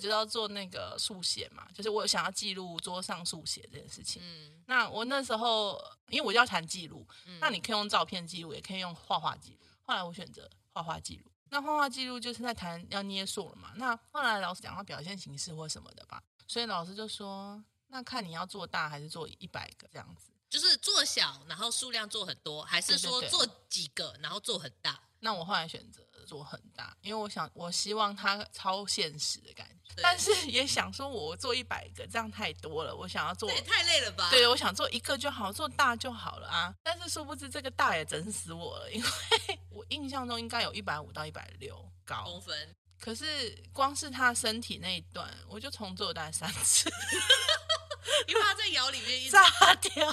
[0.00, 4.20] 就要做那个速写嘛，就是我想要记录桌上速写这件事情。
[4.24, 9.66] 嗯，那我那时候因为我就要谈记录，嗯、那你可以用照片记录，也可以用画画记录。
[9.82, 11.30] 后来我选择画画记录。
[11.50, 13.72] 那画画记录就是在谈要捏塑了嘛。
[13.76, 20.32] 那后来老师讲到表现形式或什么的吧，所以老师就说，那看你要做大还是做一百个这样子。
[20.50, 25.00] 就是做小，然后数量做很多，还是说做几个，然后做很大？
[25.24, 29.94] 那我后来选择做很大，因为我想，我希望它超现实的感觉。
[30.02, 34.28] 但是也想说，我做一百个这样太多了，我想要做也太累了吧？
[34.28, 36.74] 对，我想做一个就好，做大就好了啊。
[36.82, 39.08] 但是殊不知这个大也整死我了，因为
[39.72, 46.90] 我印象中应该有一百五到一百六高公分，可是光是他身体那一段，我就重做了大概三次。
[48.28, 50.12] 因为他在窑里面一直炸掉，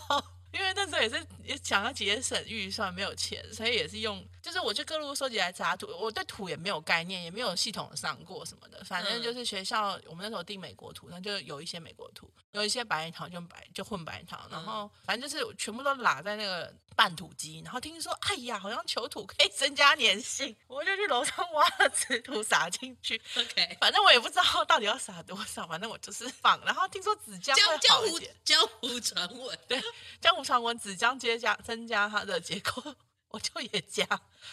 [0.52, 16.74] 因为那时候也是也想要节省预算，没有钱，所以也是用，就是我去各路收集来杂土，我对土也没有概念，也没有系统的上过什么的，反正就是学校我们那时候订美国土，那就有一些美国土，有一些白糖就白就混白糖，然后反正就是全部都拉在那个。
[16.94, 23.20] 拌土机，然后听说，哎呀，好像求土可以增加粘性，我就去楼上挖了纸土撒进去。
[23.38, 26.60] OK，反正我也不知道到底要撒多少，反正我就是放。
[26.66, 29.82] 然后听说纸浆会好一点，江湖传闻，对，
[30.20, 32.84] 江湖传闻纸浆接加增加它的结构，
[33.30, 34.06] 我就也加。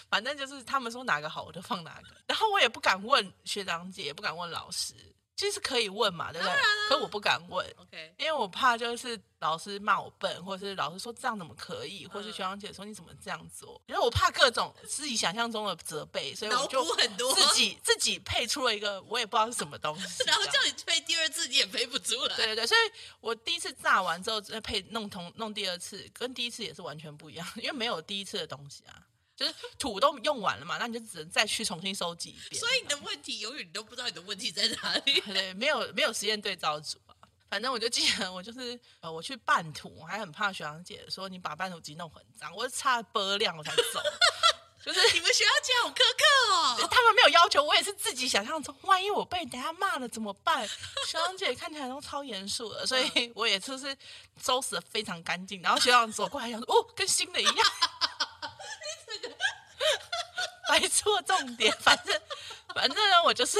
[0.09, 2.09] 反正就是他们说哪个好，我就放哪个。
[2.27, 4.94] 然后我也不敢问学长姐，也不敢问老师。
[5.38, 6.57] 其实可以问嘛，对不对？
[6.88, 17.33] 可是我不敢问，OK，因为我怕就是老师骂我笨，或者是老师说这样怎么可以，或者是学长姐说你怎么这样做，因为我怕各种自己想象中的责备，所以我就很多。
[17.33, 22.81] 自己自己配出了一个我也不知道是什么东西， 然后叫你配第二次你也配不出来，对对对，所以
[23.20, 29.05] 我第一次炸完之后再配弄同弄第二次，跟第一次也是完全不一样，因为没有第一次的东西啊。
[29.38, 32.61] 就是土都用完了嘛，那你就只能再去重新收集一遍。
[32.61, 35.20] 所以你的问题永远你都不知道你的问题在哪里。
[35.33, 37.14] 对，没有没有实验对照组啊。
[37.48, 44.03] 反正我就记得，我就是呃，我去拌土，我还很怕学长姐说你把拌土机弄很脏，我差波量我才走。
[44.85, 50.66] 就是你们学校姐好苛刻哦， 他们没有要求，我也是自己想象中，万一我被人家骂了怎么办？
[51.07, 53.94] 学长姐看起来都超严肃的，所以我也就是
[54.42, 55.61] 收拾的非常干净。
[55.62, 57.66] 然后学长走过来想说，哦，跟新的一样。
[60.68, 62.20] 摆错重点，反正
[62.74, 63.59] 反正呢，我就是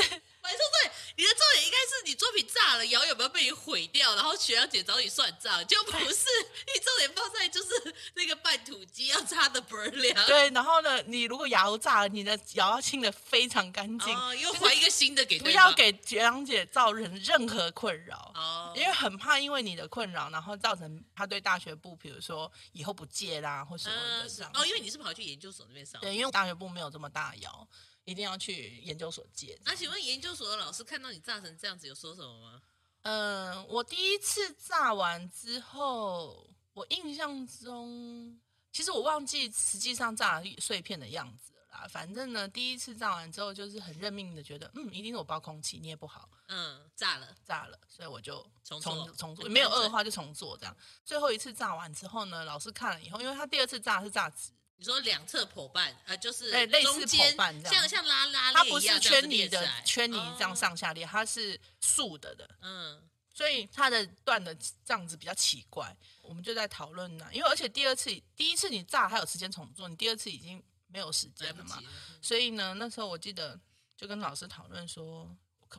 [0.49, 0.91] 摆错对。
[1.17, 6.25] 你的重点应该是你作品炸了，窑有没有被你毁掉，然后学长姐找你算账，就不是
[6.67, 10.15] 你重点放在就是那个半土机要擦的不亮。
[10.27, 24.53] 对，然后呢，你如果窑炸了，你的窑要清的非常干净，哦，又换一个新的给，不要给学长姐造成任何困扰哦，因为很怕因为你的困扰，然后造成他对大学部，比如说以后不借啦或什么的这样。
[24.55, 27.69] 哦，因为你是跑去研究所那边上，对，因为大学部没有这么大窑。
[28.09, 29.61] 一定要去研究所借。
[29.66, 32.62] 那请问研究所的老师看到你炸成这样子，有说什么吗？
[33.03, 38.40] 嗯，我第一次炸完之后，我印象中，
[38.73, 41.87] 其实我忘记实际上炸碎片的样子了啦。
[41.87, 50.75] 反正呢，第一次炸完之后，就是很认命的觉得，嗯，一定是我包空气捏不好，嗯，炸了， 炸了，所以我就重重做，重做，没有恶化就重做这样。
[51.05, 54.51] 最后一次炸完之后呢，老师看了以后，因为他第二次炸是炸纸。
[54.81, 63.03] 你说两侧剖半，呃，就是哎，类似剖半这样，像像拉拉链一样，它不是圈泥的圈泥这样上下裂，它是竖的的，嗯，
[63.35, 65.97] 所以它的断的这样子比较奇怪。
[66.23, 68.05] 我们就在讨论呢，因为而且第二次，
[68.37, 71.83] 第一次你炸还有时间重做，你第二次已经没有时间了嘛，
[72.23, 73.59] 所以呢，那时候我记得
[73.97, 75.29] 就跟老师讨论说，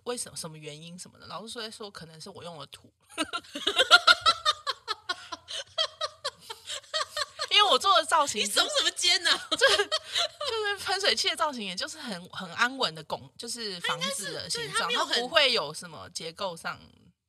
[0.04, 2.92] 为什么什么原因什么的，老师说说可能是我用了土。
[7.52, 9.32] 因为我做的造型，你耸什么肩呢？
[9.52, 16.80] 就是就是喷水器的造型，也就是很很安稳的拱，就是房子的形状，它不会有什么结构上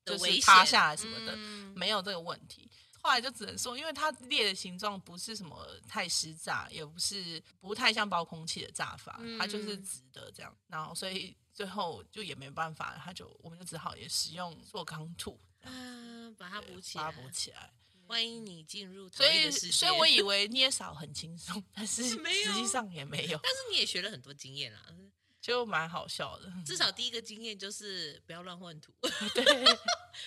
[0.05, 1.37] 就是塌下来什么的，
[1.75, 2.71] 没有这个问题。
[3.03, 10.55] 后来就只能说，因为它裂的形状不是什么太湿炸，也不是不太像包空气的炸法，它就是直的这样。
[10.67, 15.41] 然后所以最后就也没办法，他就我们就只好也使用做钢土。
[15.63, 15.71] 啊，
[16.39, 17.73] 把它补起来，把它补起来。
[18.11, 23.39] 欢迎你进入所以，所以我以为捏 扫很轻松，但是 实际上也没有。
[23.41, 24.85] 但是你也学了很多经验啦，
[25.41, 26.53] 就蛮好笑的。
[26.67, 28.93] 至少第一个经验就是不要乱换土，
[29.33, 29.45] 对，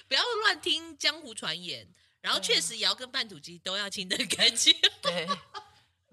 [0.08, 1.86] 不要乱听江湖传言。
[2.22, 4.74] 然后确实窑跟半土鸡都要清得干净。
[5.02, 5.28] 对，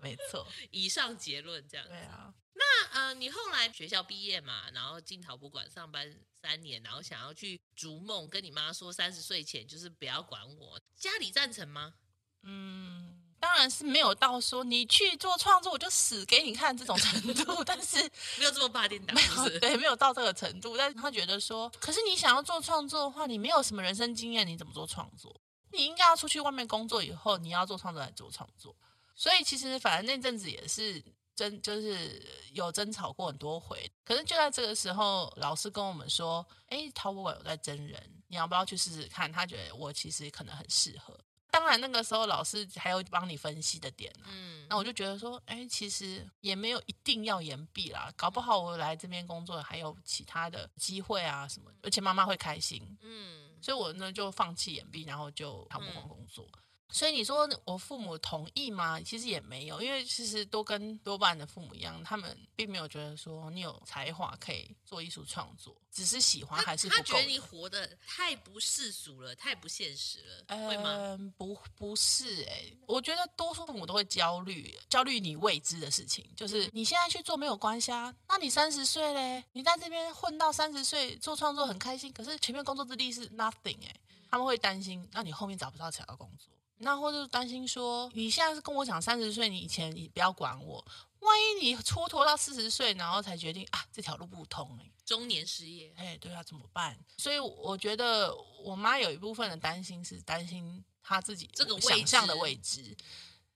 [0.02, 0.44] 没错。
[0.72, 1.86] 以上结论这样。
[1.86, 2.34] 对啊。
[2.54, 6.12] 那呃，你后来学校毕业嘛，然后进陶博馆上班
[6.42, 11.94] 三年，然后想要去逐梦，跟你妈说三十岁前就是不要管我，家里赞成吗？
[12.42, 17.98] 嗯，当然是没有到说你去做创作我就死给你看这种程度，但是
[18.38, 20.76] 没有这么霸天大，没有对，没有到这个程度。
[20.76, 25.38] 但是他觉得说，可是你想要做创作的话，你没有什么人生经验，你怎么做创作？
[25.72, 28.74] 你应该要出去外面工作以后，你要做创作来做创作。
[29.14, 31.04] 所以其实反正那阵子也是。
[31.40, 32.22] 争就是
[32.52, 41.18] 有争吵过很多回，可是就在这个时候，老师跟我们说：“哎，陶博馆有在征人，你要不要去试试看？”他觉得我其实可能很适合。
[41.50, 56.46] 当然那个时候老师还有帮你分析的点，嗯，那我就觉得说：“哎，其实也没有一定要延毕啦，搞不好我来这边工作还有其他的机会啊什么，而且妈妈会开心。”嗯，所以我呢就放弃延毕，然后就陶博馆工作。
[56.52, 56.60] 嗯
[56.92, 59.00] 所以你说我父母同意吗？
[59.00, 66.96] 其实也没有，因为其实都跟多半的父母一样，他们并没有觉得说你有才华可以做艺术创作，只是喜欢还是不够。
[66.98, 71.32] 他觉得你活得太不世俗了，太不现实了，呃、会吗？
[71.36, 86.50] 不，不是哎、欸，我觉得多数父母都会焦虑，焦虑你未知的事情，就是你现在去做没有关系啊，那你三十岁嘞，你在这边混到三十岁做创作很开心，可是前面工作资历是 nothing 哎、欸，他们会担心，那你后面找不到其他工作。
[86.82, 90.82] 那或者担心说，你现在是跟我讲三十岁，你以前你不要管我，
[91.18, 96.98] 万一你蹉跎到四十岁，然后才决定啊这条路不通，哎，中年失业，哎，对啊，怎么办？
[97.18, 102.96] 所以我觉得我妈有一部分的担心是担心她自己这个想象的未知。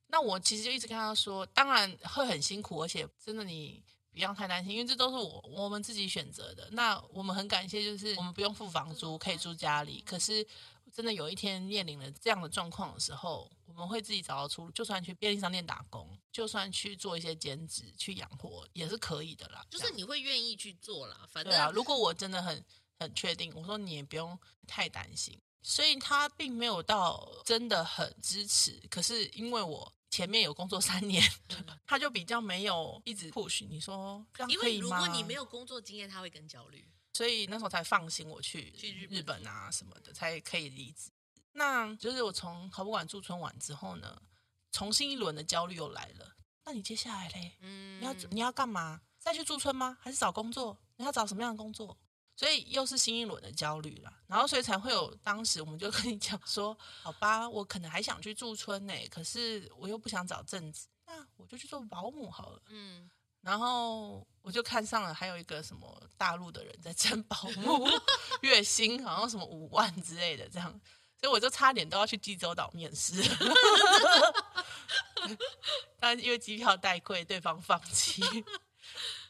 [0.08, 6.68] 那我其实就一直跟她说，当然会很辛苦，而且真的你不要太担心，因为这都是我我们自己选择的。
[6.72, 10.46] 那我们很感谢，就是我们不用付房租，可以住家里，可是。
[10.94, 14.70] 真的有一天面临了这样的状况的时候，我们会自己找到出路。
[14.70, 19.66] 就算去便利商店打工，就算去做一些兼职去养活，也是可以的啦。
[19.68, 21.68] 就是你会愿意去做啦，反正对啊。
[21.74, 22.64] 如果我真的很
[23.00, 24.38] 很确定，我说你也不用
[24.68, 25.36] 太担心。
[25.64, 28.80] 所以他并没有到真的很支持。
[28.88, 33.66] 可是因为我前面有工作三年，嗯、他就比较没有一直 push。
[33.68, 34.24] 你说？
[34.46, 36.86] 因为如果你没有工作经验，他会更焦虑。
[37.14, 41.10] 所以那时候才放心我去去日本啊什么的，才可以离职。
[41.52, 44.20] 那就是我从考博馆驻村完之后呢，
[44.72, 46.34] 重新一轮的焦虑又来了。
[46.64, 47.56] 那你接下来嘞？
[47.60, 49.00] 嗯，你要你要干嘛？
[49.18, 49.96] 再去驻村吗？
[50.00, 50.76] 还是找工作？
[50.96, 51.96] 你要找什么样的工作？
[52.34, 54.12] 所以又是新一轮的焦虑了。
[54.26, 62.60] 然后所以才会有当时我们就跟你讲说，好吧，我可能还想去驻村呢，可是我又不想找正职，那我就去做保姆好了。
[62.70, 63.08] 嗯。
[63.44, 67.86] 然后我就看上了，还有一个什么大陆的人在征保姆，
[68.40, 70.70] 月薪好像什么五万之类的，这样，
[71.20, 73.22] 所以我就差点都要去济州岛面试，
[76.00, 78.22] 但因为机票太贵，对方放弃，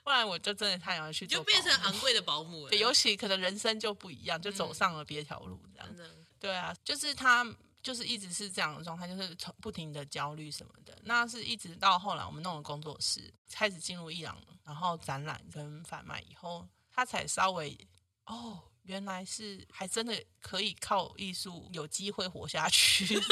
[0.04, 2.70] 不然我就真的太想去做，就变成昂贵的保姆了。
[2.70, 5.88] 对，尤其可能人生就不一样，就走上了别条路这样。
[5.98, 7.44] 嗯、对啊，就是他。
[7.84, 10.98] 就是一直是这样的状态，就是从不停的焦虑什么的。
[11.04, 17.76] 那是一直到后来我们弄了工作室，开始进入伊朗，然后展览跟贩卖以后，他才稍微
[18.24, 23.06] 哦，原来是还真的可以靠艺术有机会活下去。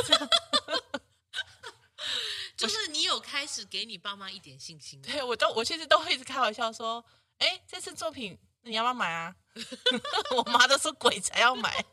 [2.54, 5.00] 就是你有开始给你爸妈一点信心。
[5.00, 7.02] 对，我都我其实都会一直开玩笑说，
[7.38, 9.34] 哎，这次作品你要不要买啊？
[10.36, 11.84] 我妈都说鬼才要买。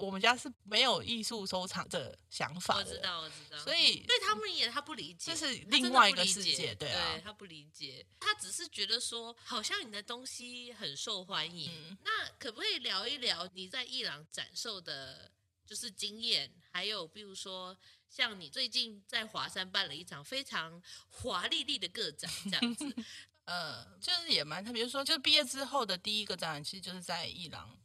[0.00, 3.58] 我们家是没有艺术收藏的想法的，我知道，我知道。
[3.58, 11.70] 所以对他们也他不理解，这是另外一个世界，对啊，对他不理解，他只是觉得说，好像你的东西很受欢迎。
[11.70, 15.30] 嗯、那可不可以聊一聊你在伊朗展售的，
[15.66, 16.52] 就是经验？
[16.70, 17.76] 还有比如说，
[18.08, 22.84] 像你最近在华山办了一场非常华丽丽的个展，这样子，
[23.44, 27.76] 呃，就是也蛮特别，比如说，就是毕业之后的第一个展览，其实就是在艺廊。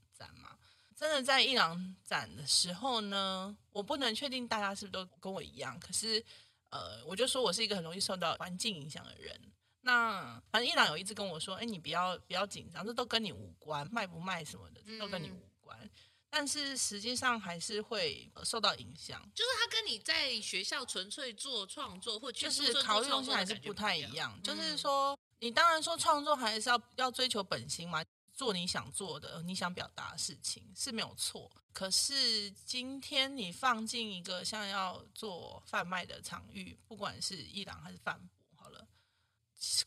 [1.03, 5.77] 真的在伊朗展的时候呢，我不能确定大家是不是都跟我一样。
[5.77, 6.23] 可是，
[6.69, 9.37] 呃，我就说我是一个很容易受到环境影响的人。
[9.81, 15.77] 那反正伊朗有一直跟我说：“哎，你不要不要紧张，这都跟你无关，卖不卖什么的，这都跟你无关。
[15.81, 15.89] 嗯”
[16.31, 19.21] 但是实际上还是会受到影响。
[19.35, 24.41] 就是他跟你在学校纯粹做创作，或就是考虑东西还是不太一样。
[24.41, 28.01] 就是说，你当然说创作还是要要追求本心嘛。
[28.43, 31.49] 做你想做的、你想表达的事情是没有错。
[31.71, 38.85] 可是今天你放进一个像要做贩卖的场域，不管是伊朗还是贩博，好了，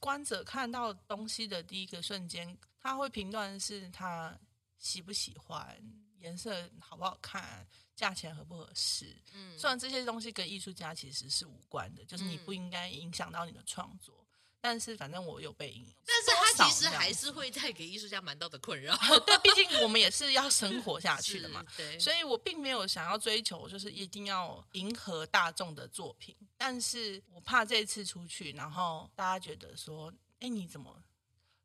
[0.01, 4.35] 观者看到东西的第一个瞬间，他会评断是他
[4.79, 5.79] 喜不喜欢，
[6.19, 9.15] 颜色好不好看，价钱合不合适。
[9.35, 14.26] 嗯，虽然这些东西跟艺术家其实是无关的，就是你不应该影响到你的创作。
[14.69, 18.97] 但是反正我有被影响，但是他其实还是会带给艺术家蛮大的困扰。
[19.25, 21.65] 对，毕竟我们也是要生活下去的嘛。
[21.79, 26.37] 对，所以我并没有想要追求，就是一定要迎合大众的作品。
[26.57, 31.01] 但是我怕这次出去，然后大家觉得说，哎，你怎么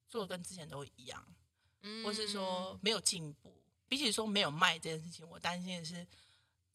[0.08, 1.26] 做跟之前都一样，
[1.82, 3.52] 嗯，或是说没有进步？
[3.88, 6.06] 比起说没有卖这件事情，我担心的是，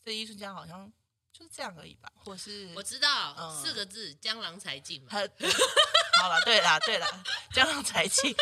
[0.04, 0.92] 这艺术家好像
[1.36, 2.10] 就是这样而已吧？
[2.24, 5.08] 或是我知道、嗯、四个字：江郎才尽嘛。
[5.10, 7.06] 好了，对啦，对啦，
[7.52, 8.34] 江郎才尽，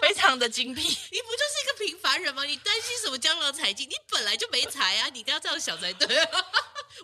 [0.00, 0.80] 非常的精辟。
[1.12, 2.44] 你不就是一个平凡人吗？
[2.44, 3.86] 你担心什么江郎才尽？
[3.86, 5.08] 你本来就没才啊！
[5.10, 6.06] 你都要这样想才对。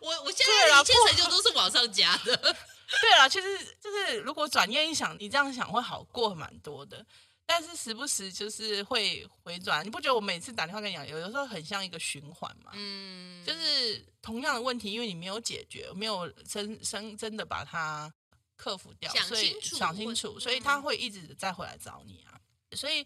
[0.00, 2.34] 我我现在的一切成就都是往上加的。
[2.36, 7.04] 对了，其实就是如果转念一想，你这样想会好过蛮多的。
[7.46, 12.72] 但是时不时就是会回转，你不觉得我每次打电话跟你讲，有的时候很像一个循环吗？
[12.74, 18.12] 嗯，就是同样的问题，因为你没有解决，没有真真真的把它。
[18.56, 22.40] 克服掉，所以想清楚，所以他会一直再回来找你啊。
[22.70, 23.02] 所以，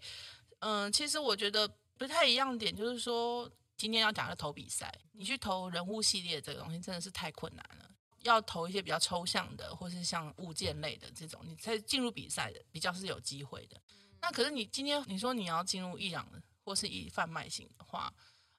[0.59, 1.67] 嗯、呃，其实我觉得
[1.97, 7.91] 不太一样点，就是说，今天要讲的投比赛，你去投人物系列这个东西真的是太困难了。
[8.25, 13.81] 要投一些比较抽象的，或是像物件类的这种，你才进入比赛的比较是有机会的。
[14.21, 16.27] 那可是你今天你说你要进入易养
[16.65, 18.13] 或是以贩卖型的话，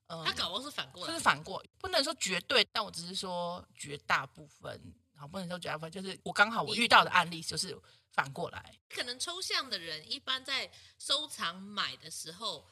[0.07, 4.81] 嗯、呃，他搞不好是反过来，就是反过，不能说绝对，但我只是说绝大部分。
[5.15, 7.77] 好，不能说绝大部分，就是我刚好我遇到的案例就是
[8.13, 8.79] 反过来。
[8.87, 12.65] 可能抽象的人一般在收藏买的时候，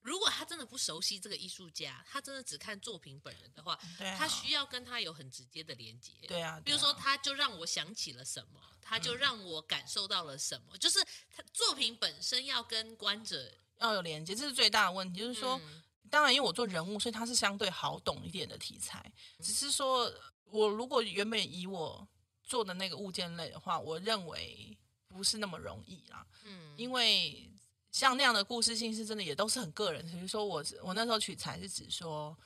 [0.00, 0.39] 如果他真的
[0.70, 6.12] 不熟悉这个艺术家，他真的只看作品本人的话，啊、他需要跟他有很直接的连接。
[6.28, 11.04] 对啊，比如说他就让我想起了什么，他就让我感受到了什么，嗯、就是
[11.34, 15.18] 他作品本身要跟观者要有连接，这是最大的问题。
[15.18, 19.12] 就是说，嗯、当然因为我做人物，所以他是相对好懂一点的题材，
[19.42, 20.10] 只是说。
[20.52, 22.08] 我如果原本以我
[22.42, 26.26] 做的那个物件类的话，我认为不是那么容易啦。
[26.42, 27.48] 嗯，因为
[27.92, 30.04] 像那样的故事性是真的也都是很个人。
[30.10, 32.36] 比如说我我那时候取材是指说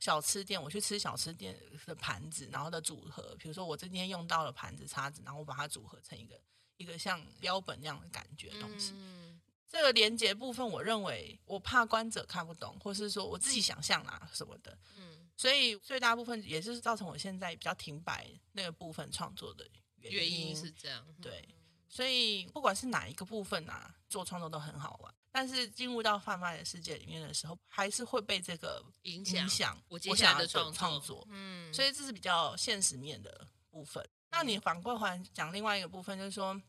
[0.00, 3.34] 小吃店，我去吃小吃店的盘子，然后的组合。
[3.38, 6.40] 比如说我今天用到了盘子、叉子，然后我把它组合成一个
[6.76, 8.92] 一个像标本那样的感觉的东西。
[8.96, 14.76] 嗯，这个连接部分，我认为我怕观者看不懂，或是说我自己想象啦什么的。
[14.96, 15.20] 嗯。
[15.36, 21.04] 所以最大部分也是造成我现在比较停摆那个部分创作的原因，原因是这样。
[21.20, 21.48] 对，
[21.94, 25.14] 所以不管是哪一个部分啊，做创作都很好玩。
[25.30, 29.42] 但是进入到贩卖的世界里面的时候，还是会被这个影响。
[29.42, 34.04] 影响我接下来的创作，作，嗯，所以这是比较现实面的部分。
[34.32, 36.60] 那你反过来讲另外一个部分，就是说，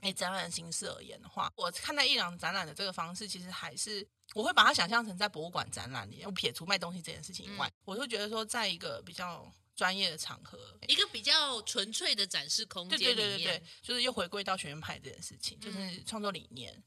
[0.00, 4.08] 哎，展览形式而言的话，我看待艺廊展览的这个方式，其实还是。
[4.32, 10.58] 我会把它想象成在博物馆展览里面，我撇除卖东西这件事情以外，嗯、我就觉得说，在一个比较专业的场合，
[10.88, 16.82] 一个比较纯粹的展示空间里面，对对对对对，就是又回归到学院派这件事情，嗯、就是创作理念，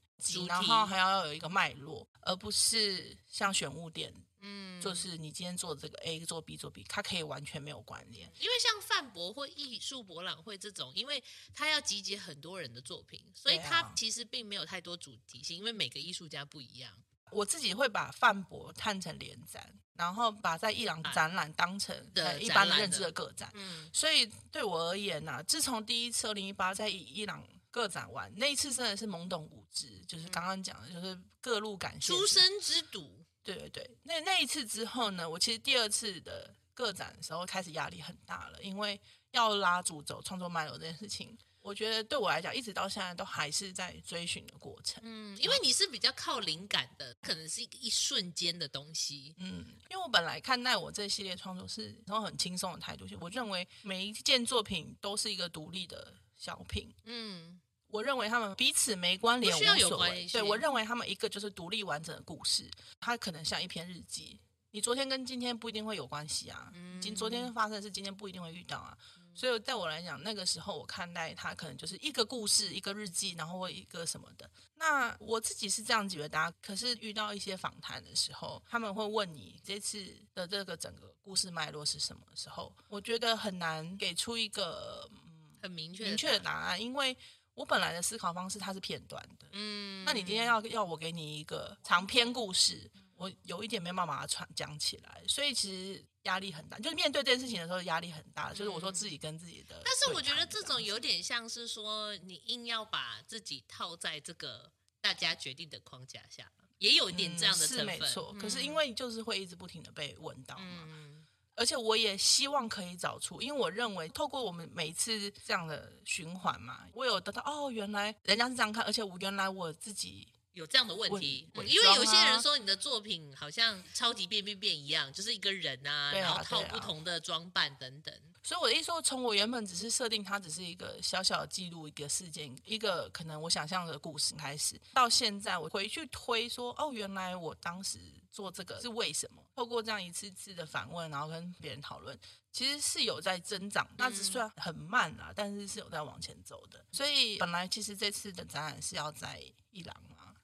[0.48, 4.14] 然后还要有一个脉络，而不是像选物店。
[4.46, 8.30] 嗯，就是你今天做这个 A 做 B 做 B，它可以完全没有关联。
[8.42, 11.24] 因为像范博或艺术博览会这种，因为
[11.54, 16.94] 它要集结很多人的作品，所以它其实并没有太多主题性，因为每个艺术家不一样。
[17.34, 19.62] 我自己会把范博看成联展，
[19.96, 21.96] 然后把在伊朗展览当成
[22.40, 23.50] 一般的认知的个展。
[23.54, 32.14] 嗯，所以对我而言呢、啊，自从第一次二零一八在伊朗个展完那一次，真的是懵懂无知，就是刚刚讲的，就是各路感谢。
[32.14, 33.10] 初生之犊。
[33.46, 38.98] 对对对，那那一次之后呢，我其实第二次的个展的时候开始压力很大了，因为
[39.32, 45.02] 要拉主轴创作脉络这件事情，我觉得对我来讲一直到现在都还是在追寻的过程。
[45.04, 49.34] 嗯，因为你是比较靠灵感的，可能是一个一瞬间的东西。
[49.38, 56.94] 嗯，因为我本来看待我这系列创作是从很轻松的态度，我认为每一件作品都是一个独立的小品。
[57.06, 57.60] 嗯。
[57.88, 60.28] 我认为他们彼此没关联，无所谓。
[60.28, 62.68] 对，我认为他们一个就是独立完整的故事，
[63.00, 64.40] 它可能像一篇日记。
[64.72, 68.98] 你昨天跟今天不一定会有关系啊，今昨天发生的事，今天不一定会遇到啊。
[69.36, 74.50] 所以，在我来讲，那个时候我看待它可能就是一个故事，一个日记，然后或一个什么的。
[74.76, 87.18] 那我自己是这样觉得，可是遇到一些访谈的时候，他们会问你这次的这个整个故事脉络是什么时候，我觉得很难给出一个嗯很明确明确的答案，因为。
[87.56, 96.78] 我本来的思考方式它是片段的，嗯，那你今天要要我给你一个长篇故事，我有一点没办法把它传讲起来，所以其实压力很大。
[96.80, 98.54] 就是面对这件事情的时候，压力很大。
[98.54, 104.72] 就是我说自己跟自己的，但是我觉得这种有点像是说，你硬要把自己套在这个
[105.02, 107.88] 大家决定的框架下，也有一点这样的成分。
[107.88, 110.86] 嗯、是没错，可是因为就是会一直不停的被问到嘛。
[110.88, 111.24] 嗯
[111.56, 128.14] 而且我也希望可以找出，因为我认为透过我们每一次这样的循环嘛，我有得到哦，原来人家是这样看，而且我原来我自己有这样的问题，嗯、因为有些人说你的作品好像超级变变变一样，就是一个人啊，啊然后套不同的装扮等等。
[128.44, 137.98] 所以我的意思说，从我原本只是设定它只是一个小小的记录，一个事件，一个可能我想象的故事开始，到现在我回去推说，哦，原来我当时
[138.32, 139.42] 做这个是为什么？
[139.56, 142.20] 透过这样一次次的反问，然后跟别人讨论，
[142.52, 146.86] 其实是有在增长，那只算很慢啊，但是是有在往前走的。
[146.92, 149.42] 所以本来其实这次的展览是要在
[149.72, 149.96] 艺廊。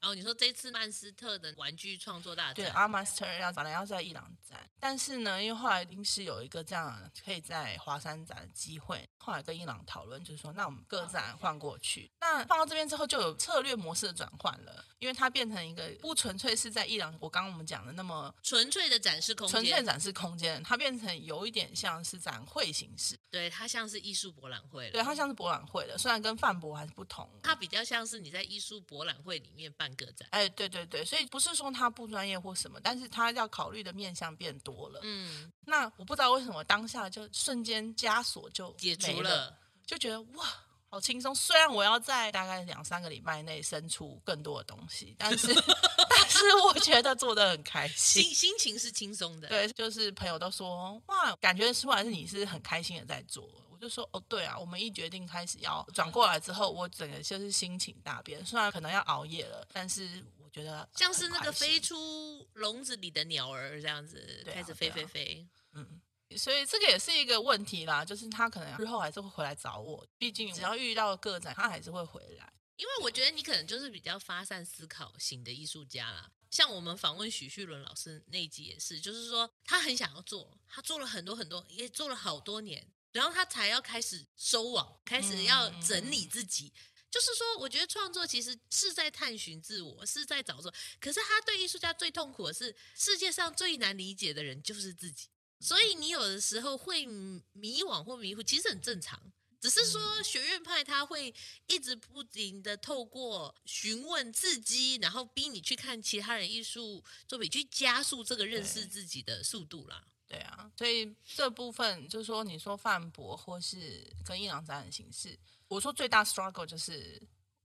[0.02, 12.10] 哦，你说这次曼斯特的玩具创作大展，对，Art Master 要本来要在伊朗展，但是呢，因为后来临时有一个这样可以在华山展的机会，后来跟伊朗讨论，就是说，那我们各展换过去。
[12.22, 29.89] 那放到这边之后，就有策略模式的转换了，因为它变成一个不纯粹是在伊朗，我刚刚我们讲的那么纯粹的展示空间，纯粹展示空间，它变成有一点像是展会形式，对，它像是艺术博览会了，对，它像是博览会的，虽然跟范博还是不同，它比较像是你在艺术博览会里面办
[30.32, 30.70] 哎，对。
[30.70, 35.00] 对对，所以不是说他不专业或什么，但是他要考虑的面向变多了。
[35.04, 40.46] 嗯，那我不知道为什么当下就瞬间枷锁就解除了，就觉得哇，
[40.90, 41.34] 好轻松。
[41.34, 45.48] 虽然我要在大概两三个礼拜内生出更多的东西，但是
[46.10, 49.48] 但是我觉得做的很开心，心心情是轻松的。
[49.48, 53.50] 对，就是朋友都说哇，感觉出来是你是很开心的在做。
[53.80, 58.46] 就说哦，对啊，我们一决定开始要转过来之后，我整个就是心情大变。
[58.46, 60.50] 虽然可能要熬夜了，但是我。
[60.52, 65.48] 觉得像是那个飞出笼子里的鸟儿这样子，开始飞飞飞。
[65.74, 66.02] 嗯，
[66.36, 72.52] 所以这个也是一个问题啦，就是他可能日后还是会回来找我，毕竟只要遇到个展，他还是会回来。
[72.78, 76.32] 因为我觉得你可能就是比较发散思考型的艺术家啦。
[76.50, 86.74] 像我们访问许旭伦老师那一集也是，就是说他很想要做，他做了很多很多，也做了好多年，然后他才要开始收网，开始要整理自己。
[86.76, 86.80] 嗯
[87.12, 90.72] 就是说，我觉得创作其实是在探寻自我，是在找出。
[91.02, 95.28] 可是他对艺术家最痛苦的是，世界上最难理解的人就是自己。
[95.60, 99.20] 所以你有的时候会迷惘或迷糊，其实很正常。
[99.60, 101.34] 只是说学院派他会
[101.66, 110.06] 一直不停的透过询问自己，然后逼你去看其他人艺术作品，去加速这个认识自己的速度啦。
[110.30, 115.36] 对啊，所以这部分就是说，你说范博或是跟艺廊展览形式。
[115.68, 117.20] 我说最大 struggle 就是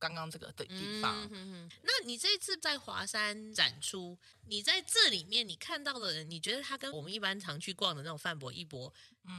[0.05, 1.17] 刚刚这个的地方。
[1.23, 8.93] 嗯、哼哼，那你这一次在华山展出，你在这里面你看到的人，你觉得他跟我们一般常去逛的那种范博、一博，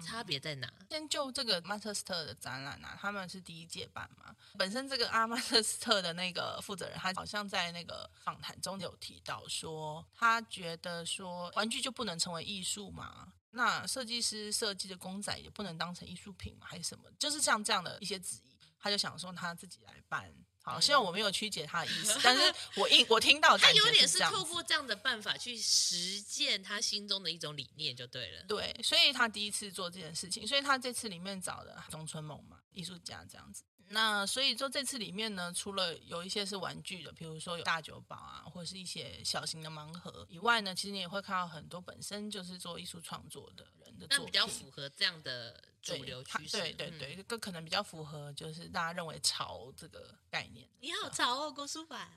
[0.03, 0.73] 差别在哪？
[0.89, 4.35] 先就这个曼彻斯特的展览啊，他们是第一届办嘛。
[4.57, 13.31] 本身这个阿曼彻斯特的那个负责人，他好像在那个访谈中有提到说，他觉得说玩具就不能成为艺术嘛？
[13.51, 16.65] 那设计师设计的公仔也不能当成艺术品嘛？
[16.67, 17.09] 还是什么？
[17.19, 18.55] 就是像这样的一些质疑。
[18.77, 20.31] 他就想说他自己来办，
[20.65, 22.41] 好，希望我没有曲解他的意思，但是
[22.75, 28.43] 我一我听到，他有点是透过这样的办法去实践他心中的一种理念就对了。
[28.47, 33.63] 对，所以他第一次做这件事情，所以他这次里面找的中村萌嘛，艺术家这样子。
[33.89, 46.57] 那所以说这次里面呢，除了有一些是玩具的，比如说有大酒保啊，或者是一些小型的盲盒以外呢，其实你也会看到很多本身就是做艺术创作的人的作品，那比较符合这样的主流趋势。
[46.57, 50.67] 对对对，这、嗯、可能比较符合就是大家认为潮这个概念。
[50.79, 52.09] 你好潮哦，郭书凡，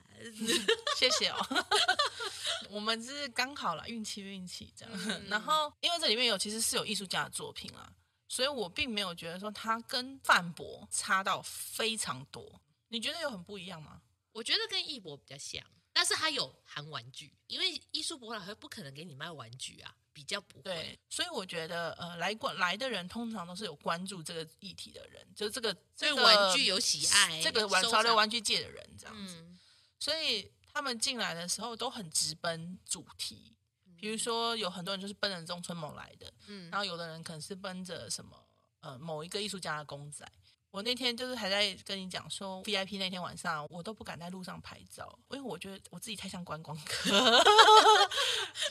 [0.97, 1.37] 谢谢哦。
[2.69, 7.93] 我们是刚好了运气运气这样，嗯、 然后因为这里面有其实是有艺术家的作品啊。
[8.27, 14.01] 所以我并没有觉得说它跟范博差到非常多，你觉得有很不一样吗？
[14.31, 15.63] 我觉得跟艺博比较像，
[15.99, 20.63] 但是它有含玩具，因为艺术博览会不可能给你卖玩具啊，比较不会。
[20.63, 29.59] 对，所以我觉得呃，来过来的人通常都是有关注这个议题的人，就是这个对玩具有喜爱，这个玩潮流玩具界的人这样子，嗯、
[29.99, 33.53] 所以他们进来的时候都很直奔主题。
[33.97, 38.41] 比如说，有很多人就是奔着中村某来的，嗯，然后有的人可能是奔着什么
[38.79, 40.25] 呃某一个艺术家的公仔，
[40.71, 47.43] 我那天就是还在跟你讲说，VIP 那天晚上我都不敢在路上拍照，因为我觉得我自己太像观光客，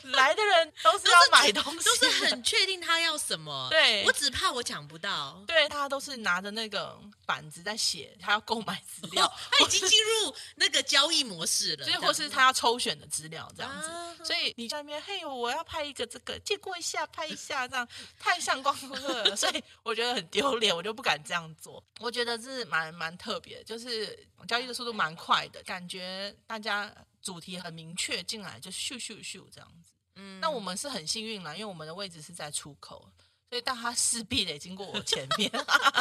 [0.03, 3.67] 来的人都是要买东西，都是很确定他要什么。
[3.69, 5.43] 对，我只怕我抢不到。
[5.47, 13.87] 对，他都是拿着那个板子在写，他要购买资料，他已经进入那个交易模式了，所以或是他要抽选的资料这样子。
[13.87, 17.87] 啊、所以你在那边，嘿，我要拍一个这个，借过一下，拍一下，这样
[18.19, 21.83] 太像观光客了，所以我觉得很丢脸，我就不敢这样做。
[21.99, 26.91] 我觉得这是蛮蛮特别的，就是交易的速度蛮快的，感觉大家
[27.29, 29.91] 主题很明确，进来就咻咻咻这样子。
[30.15, 33.07] 嗯，那我们是很幸运啦，因为我们的位置是在出口，
[33.51, 35.47] 所以但他势必得经过我前面，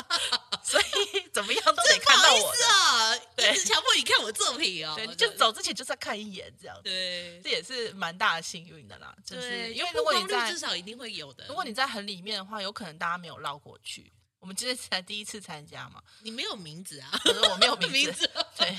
[0.64, 3.14] 所以怎么样都得看到我的啊！
[3.36, 4.94] 对，一直强迫你看我作品哦。
[4.96, 6.84] 对，就走之前就是要看一眼这样子。
[6.84, 9.14] 对，这也是蛮大的幸运的啦。
[9.22, 14.10] 就是对因为如果你在至少一定会有的，如果你在很里面的话，有可能大家没有绕过去。
[14.40, 17.10] 我们今天才第一次参加嘛，你没有名字啊？
[17.22, 18.76] 可是我没有名字， 名字对，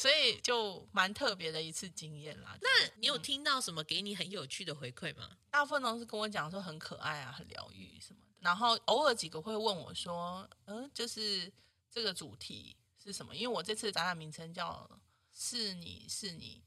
[0.00, 2.56] 所以就蛮特别的一次经验啦。
[2.60, 5.30] 那你有听到什么给你很有趣的回馈吗？
[5.50, 11.50] 大部分都是跟我讲说很可爱啊，很疗愈什么的，然后偶尔几个会问我说，嗯，就是
[11.90, 13.34] 这个主题是什么？
[13.34, 14.88] 因为我这次展览名称叫
[15.32, 16.62] “是你是你，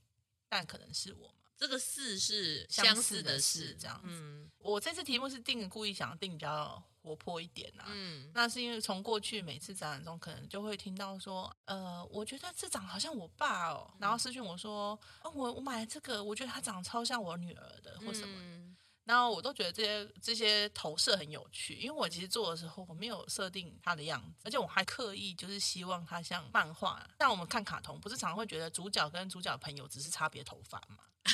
[0.47, 4.07] 但可能是我嘛”，这个“似”是相似的“似”这样子。
[4.07, 6.81] 嗯，我这次题目是定故意想定比较。
[7.01, 18.68] 活泼一点、啊，嗯，那是因为从过去每次展览中，可能就会听到说，呃，我觉得这长好像我爸哦，然后私讯我说，哦，我我买了这个，我觉得他长得超像我女儿的，或什么，嗯、
[19.09, 30.99] 然后我都觉得这些这些投射很有趣，因为我其实做的时候我没有设定它的样子，而且我还刻意就是希望它像漫画，像我们看卡通，不是常常会觉得主角跟主角朋友只是差别头发吗？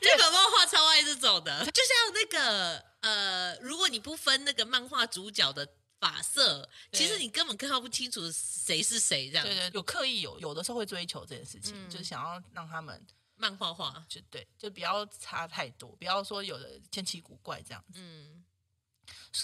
[0.00, 5.68] 日本漫画超爱这种的，就像那个呃，如果你不分那个漫画主角的
[6.00, 9.44] 发色，其实你根本看不清楚谁是谁这样。
[9.44, 13.06] 对对，有刻意有有的时候会追求这件事情，嗯、就是想要让他们
[13.36, 18.00] 漫画化，就对，就不要差太多，不要说有的千奇古怪这样子。
[18.00, 18.44] 嗯，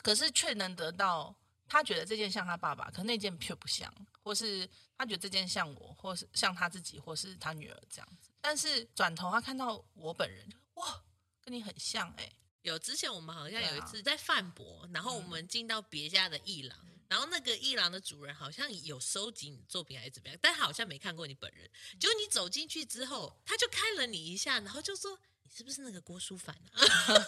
[0.02, 1.34] 可是却能得到
[1.68, 4.68] 他觉得这件像他爸爸，可那件却不像，或是
[4.98, 8.30] 他觉得这件像我，或是像他自己，或是他女儿这样子。
[8.40, 11.02] 但是转头他看到我本人，哇，
[11.40, 12.36] 跟你很像哎、欸！
[12.62, 21.70] 有之前我们好像有一次在饭博，啊、然后我们进到别家的艺廊，嗯、然后那个艺廊的主人好像有收集你的作品还是怎么样，但他好像没看过你本人。
[22.00, 26.72] 结果你走进去之后，他就看了你一下，然后就说：“你是不是那个郭书凡啊？”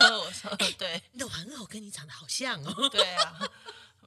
[0.24, 2.89] 我说：“对，你的玩偶跟你长得好像哦。
[2.89, 3.39] ”对啊，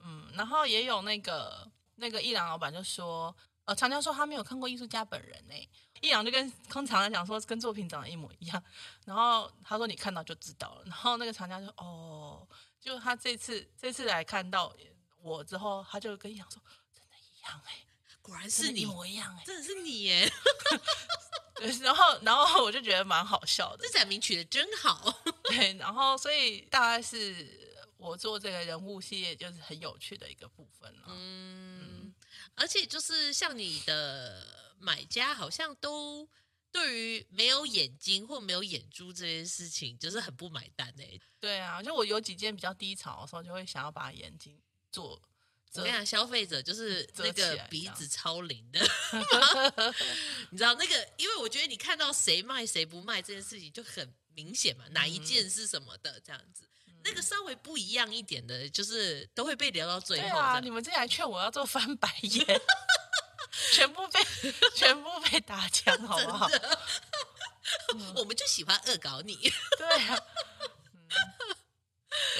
[0.02, 3.32] 嗯，然后也有那个那个艺廊老板就说
[3.66, 5.70] ：“呃，常常说他没有看过艺术家本人呢、欸。”
[6.02, 8.64] 一阳就跟跟厂家讲说，跟作品长得一模一样，
[9.04, 12.44] 然后他说你看到就知道了，然后那个厂家就哦，
[12.80, 14.74] 就他这次这次来看到
[15.20, 16.60] 我之后，他就跟一阳说，
[16.94, 17.86] 真的一样哎、欸，
[18.22, 20.32] 果然是你，一模一样哎、欸，真的是你耶，
[21.82, 32.14] 然后然后我就觉得蛮好笑的，这展名取的真好，对，然后所以大概是我做这个人物系列就是很有趣的一个部分了，嗯，嗯
[32.54, 34.56] 而且就是像你的。
[34.80, 36.28] 买家好像都
[36.70, 41.18] 对于没有眼睛或没有眼珠这件事情，就是很不买单哎。
[41.40, 44.56] 对啊，就我有几件比较低潮的时候，就会想要把眼睛
[44.90, 45.20] 做。
[45.70, 46.04] 怎么样？
[46.04, 48.80] 消费者就是那个鼻子超灵的，
[50.50, 51.08] 你知道那个？
[51.18, 56.64] 因为我觉得你看到谁卖谁不卖这件事情就很明显嘛，哪一件是什么的这样子。
[56.86, 60.38] 嗯、那个稍微不一样一点的，就是都会被聊到最后。
[60.38, 62.60] 啊，你们这还劝我要做翻白 眼。
[63.72, 64.20] 全部被
[64.74, 66.48] 全部被打枪， 好不好？
[67.94, 69.52] 嗯、我们就喜欢恶搞你。
[69.76, 70.18] 对啊。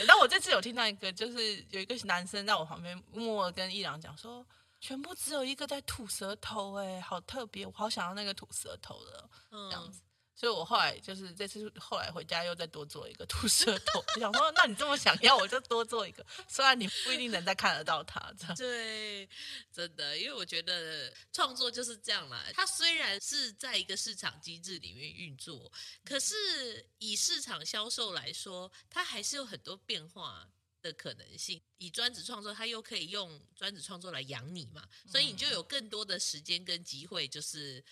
[0.06, 4.46] 那、嗯、我这次有听到一个，就是有一个男生在我旁边默默跟一郎讲说，
[4.80, 10.00] 全部只有一个在吐舌头，哎，好特别，我好想要那个吐舌头的这样子。
[10.38, 16.24] 嗯所以我后来就是这次后来回家又再多做一个吐舌头，我想说，那你这么想要，我就多做一个。
[16.46, 18.54] 虽然你不一定能再看得到它，这样。
[18.56, 19.28] 对，
[19.72, 22.44] 真的，因为我觉得创作就是这样啦。
[22.54, 25.72] 它虽然是在一个市场机制里面运作，
[26.04, 30.48] 可是以市场销售来说，它还是有很多变化
[30.80, 31.60] 的可能性。
[31.78, 37.84] 以专职创作，它又可以用专职创作来养你嘛，所以你就有更多的时间跟机会，就是。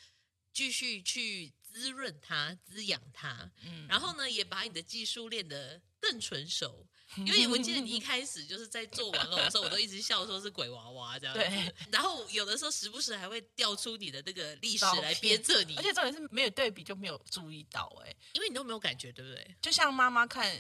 [0.52, 6.86] 继续去滋润它、滋养它，嗯，然后呢，也把你的技术练得更纯熟。
[7.18, 11.40] 因为我记得你一开始就是在做玩偶的时候，我都一直笑说是鬼娃娃这样子。
[11.40, 11.74] 对。
[11.92, 19.56] 然后有的时候时不时还会调出你的那个历史来鞭策你，而且重点是没有对比就没有注意到哎、欸，因为你都没有感觉，对不对？
[19.60, 20.50] 就像妈妈看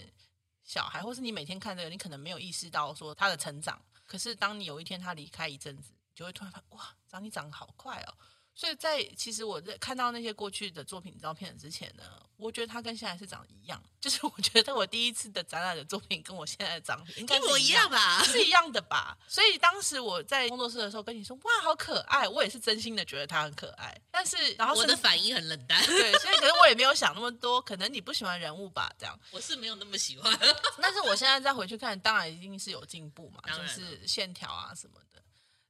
[0.62, 3.82] 小孩，或是你每天看这个，你可能没有意识到说他的成长。
[4.04, 8.14] 可是当你有一天他离开一阵子，就会突然发现哇，长你长得好快哦。
[8.56, 12.02] 所以在其实我在看到那些过去的作品照片之前呢，
[12.38, 13.80] 我觉得他跟现在是长得一样。
[14.00, 19.18] 就是我觉得我第一次的展览的作品跟我现在的长得应该是一,一样吧，是一样的吧。
[19.28, 23.94] 所以当时我在工作室的时候跟你说哇，好可爱，我也是真心的觉得他很可爱。
[24.10, 29.18] 但是然后我的反应很冷淡，对，所以可是我也没有想那么多，可能你不喜欢人物吧，这样。
[29.32, 30.32] 我是没有那么喜欢，
[30.80, 35.22] 但是我现在再回去看，当然一定是有进步嘛，就是线条啊什么的。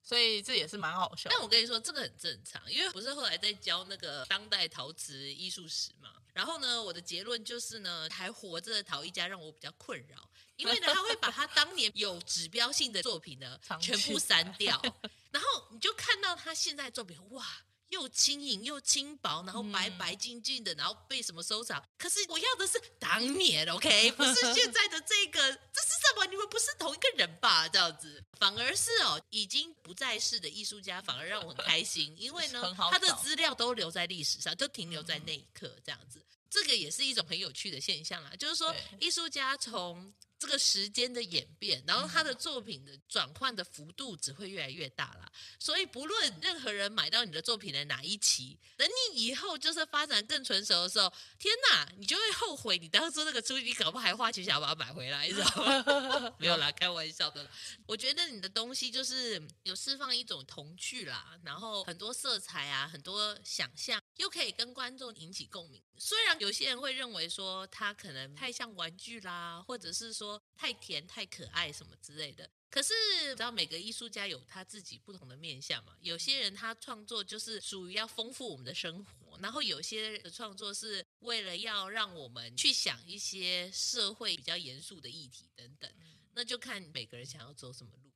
[0.07, 1.29] 所以这也是蛮好笑。
[1.29, 6.13] 但我跟你说，这个很正常，因为不是后来在教那个当代陶瓷艺术史嘛。
[6.33, 14.81] 然后呢，我的结论就是呢，还活着的陶艺家让我比较困扰，因为呢，他会把他当年有指标性的作品呢全部删掉，
[15.33, 17.45] 然后你就看到他现在的作品，哇！
[17.91, 21.83] 又轻盈又轻薄，然后白白净净的，然后被什么收藏？
[21.97, 26.27] 可是我要的是当年，OK， 不是现在的这个，这是什么？
[26.27, 27.69] 你们不是同一个人吧？
[27.69, 36.21] 这样子，反而是哦，已经不在世的艺术家，反而让我很开心， 因为呢，他的资料都留在历史上，就停留在那一刻，这样子，
[36.51, 38.31] 这个也是一种很有趣的现象啦。
[38.39, 45.33] 就是说，艺术家从这个时间的演变，然后他的作品的转换的幅度只会越来越大啦。
[45.59, 56.35] 所以不论任何人买到你的作品的哪一期，等你以后就是发展更成熟的时候，天哪，你就会后悔你当初那个出，你搞不好还花钱想要把它买回来，你知道吗？
[56.39, 57.49] 没有啦，开玩笑的。
[57.87, 65.83] 我觉得你的东西就是有释放一种童趣啦，然后很多色彩啊，很多想象，又可以跟观众引起共鸣。
[65.99, 70.26] 虽然有些人会认为说它可能太像玩具啦，或者是说。
[70.27, 72.93] 说太甜太可爱什么之类的，可是
[73.31, 75.97] 知道每个艺术家有他自己不同的面相嘛。
[76.01, 85.91] 有些人他创作就是属于要丰富我们的生活，然后有些的创作是为了要让我们去想一些社会比较严肃的议题等等。
[86.35, 88.13] 那就看每个人想要走什么路。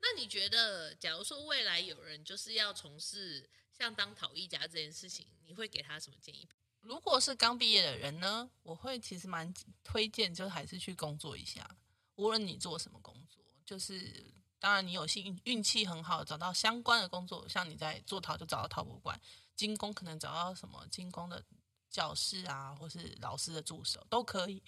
[0.00, 6.48] 那你觉得，假如说未来有人就是要从事像当陶艺家这件事情，你会给他什么建议？
[6.82, 9.54] 如果是刚毕业的人呢，我会其实蛮
[9.84, 11.68] 推荐，就还是去工作一下。
[12.16, 14.24] 无论你做什么工作，就是
[14.58, 19.18] 当然你有幸运气很好，找到相关的工作，像你在做陶就找到陶博馆，
[19.54, 21.42] 精工可能找到什么精工的
[21.88, 24.62] 教室啊，或是老师的助手都可以。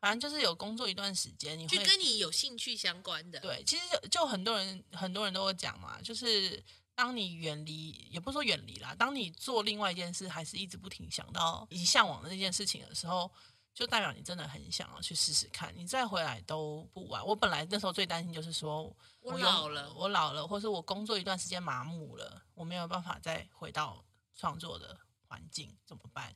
[0.00, 3.38] 反正就是有工作一段时间，你会就跟你有兴趣相关的。
[3.40, 6.62] 对，其实，就很多人很多人都会讲嘛，就是。
[6.94, 13.30] 当你远离，也不是说远离啦，当你做另外一件事，还是一直不停想到以及向往的那件事情的时候，
[13.74, 15.74] 就代表你真的很想要去试试看。
[15.76, 17.24] 你再回来都不晚。
[17.26, 18.84] 我本来那时候最担心就是说
[19.20, 24.04] 我，我老了，我老了，或是我工作一段时间麻木了，我没有办法再回到
[24.36, 26.34] 创作的环境，怎么办？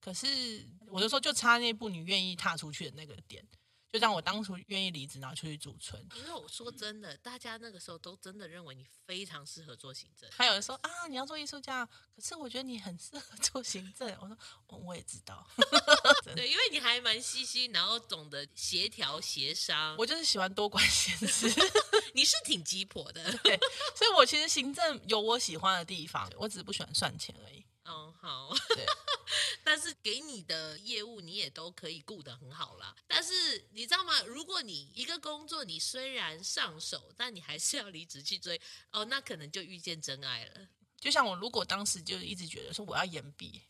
[0.00, 3.46] 可是我就说，就差那一步，你愿意踏出去的那个点。
[3.92, 6.00] 就像我当初愿意离职，然后出去驻村。
[6.14, 10.30] 因为我说真的，大家那个时候都真的认为你非常适合做行政。
[10.30, 14.08] 还有人说啊，你要做艺术家，可是我觉得你很适合做行政。
[14.20, 15.44] 我说，我也知道。
[16.36, 19.96] 对，因为你还蛮细心，然后懂得协调协商。
[19.98, 21.48] 我就是喜欢多管闲事。
[22.14, 23.58] 你是挺鸡婆的，对。
[23.96, 27.64] 所以我其实行政有我喜欢的地方，我只是不喜欢算钱而已。
[27.90, 28.54] 哦，好。
[28.74, 28.86] 对。
[29.62, 32.96] 但是给你的业务你也都可以顾得很好啦。
[33.06, 34.20] 但是你知道吗？
[34.22, 38.60] 如果你一个工作你虽然上手，但你还是要离职去追
[38.90, 40.68] 哦，那可能就遇见真爱了。
[40.98, 43.62] 就像我如果当时就一直觉得说我要延毕，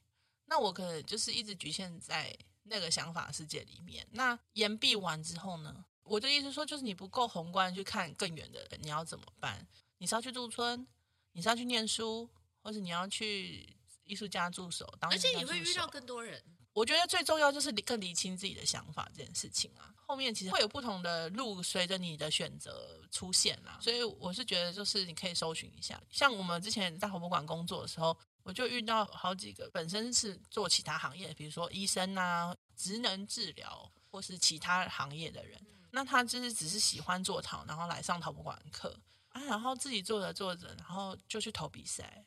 [0.47, 4.07] 那我可能就是一直局限在那个想法世界里面。
[4.13, 5.85] 那延毕完之后呢？
[6.03, 9.67] 我的意思说就是你不够宏观去看更远的人，你要怎么办？
[9.99, 10.87] 你是要去驻村？
[11.33, 12.29] 你是要去念书？
[12.63, 13.77] 或者你要去？
[14.11, 16.43] 艺术家助手，而且你会遇到更多人。
[16.73, 19.95] 我觉得最重要就是更理清自己的想法这件事情啊。
[20.07, 23.79] 后面其实会有不同的路随着你的选择出现啊。
[23.81, 26.01] 所以我是觉得，就是你可以搜寻一下。
[26.11, 35.61] 像我们之前在博物馆工作的时候，我就遇到好几个本身是做其他行业，比如说医生啊、职能治疗或是其他行业的人。
[35.93, 38.97] 那他就是只是喜欢做陶，然后来上陶博馆课
[39.31, 42.25] 啊，然后自己做着做着，然后就去投比赛。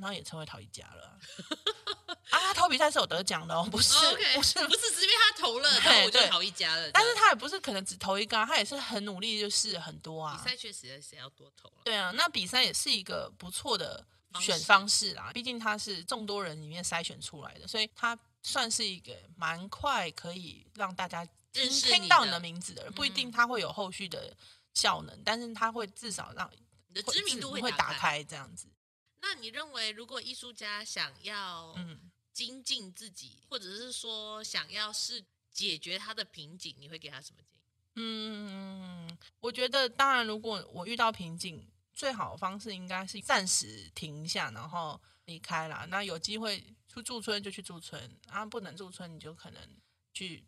[0.00, 1.18] 然后也成为陶艺家了
[2.30, 2.38] 啊！
[2.40, 4.34] 他投比赛是有得奖的哦，不是，oh, okay.
[4.34, 6.90] 不是，不是，只因为他投了，然后我就陶艺家了。
[6.92, 10.40] 但是他也不是可能只投一个啊，他也是很努力，就是很多啊。
[10.42, 11.82] 比赛确实是要多投了。
[11.84, 14.04] 对啊，那比赛也是一个不错的
[14.40, 22.92] 选方式啦，毕竟他是众多人里面筛选出来的，所以他算是一个蛮快可以让大家听听到你的名字的人。
[22.92, 24.34] 不一定他会有后续的
[24.74, 26.48] 效能，嗯、但是他会至少让
[26.86, 28.66] 你的知名度会会打开这样子。
[29.20, 31.74] 那你认为，如果艺术家想要
[32.32, 37.62] 精进自己，嗯、或者是说想要是解决他的瓶颈，你会给他什么建议？
[37.96, 45.84] 嗯，我觉得，当然，如果我遇到瓶颈，最好的方式应该是暂时停一下，然后离开啦。
[45.88, 49.60] 那有机会去驻村就去驻村，啊，不能驻村你就可能
[50.14, 50.46] 去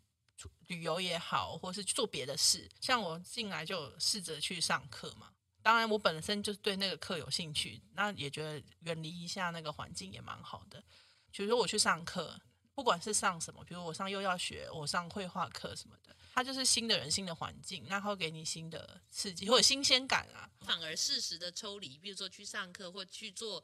[0.67, 2.69] 旅游也好，或是去做别的事。
[2.79, 5.33] 像我进来就试着去上课嘛。
[5.61, 10.83] 当然，我本身就是对那个课有兴趣，那也觉得远离一下那个环境也蛮好的。
[11.31, 12.39] 比如说我去上课，
[12.73, 20.49] 不管是上什么，比如我上幼教学，我上绘画课什么的，它就是新的人、新的环境，然后给你新的刺激或者新鲜感啊。
[20.61, 23.63] 反而适时的抽离，比如说去上课或去做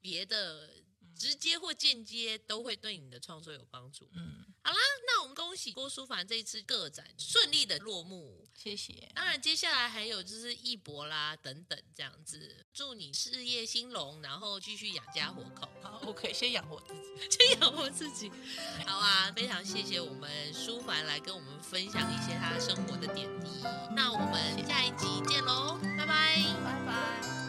[0.00, 0.70] 别的。
[1.16, 4.08] 直接或间接都会对你的创作有帮助。
[4.12, 9.10] 嗯，好啦，那我们恭喜郭书凡这一次个展顺利的落幕，谢谢。
[9.14, 15.68] 当然，接下来还有就是艺博啦等等这样子，祝你事业兴隆，然后继续养家活口。
[15.82, 18.30] 好，OK，先养活自己， 先养活自己。
[18.86, 23.62] 好啊，非常谢谢我们书凡来跟我们分享一些他生活的点滴。
[23.94, 27.45] 那我们下一集见喽，拜拜，拜拜。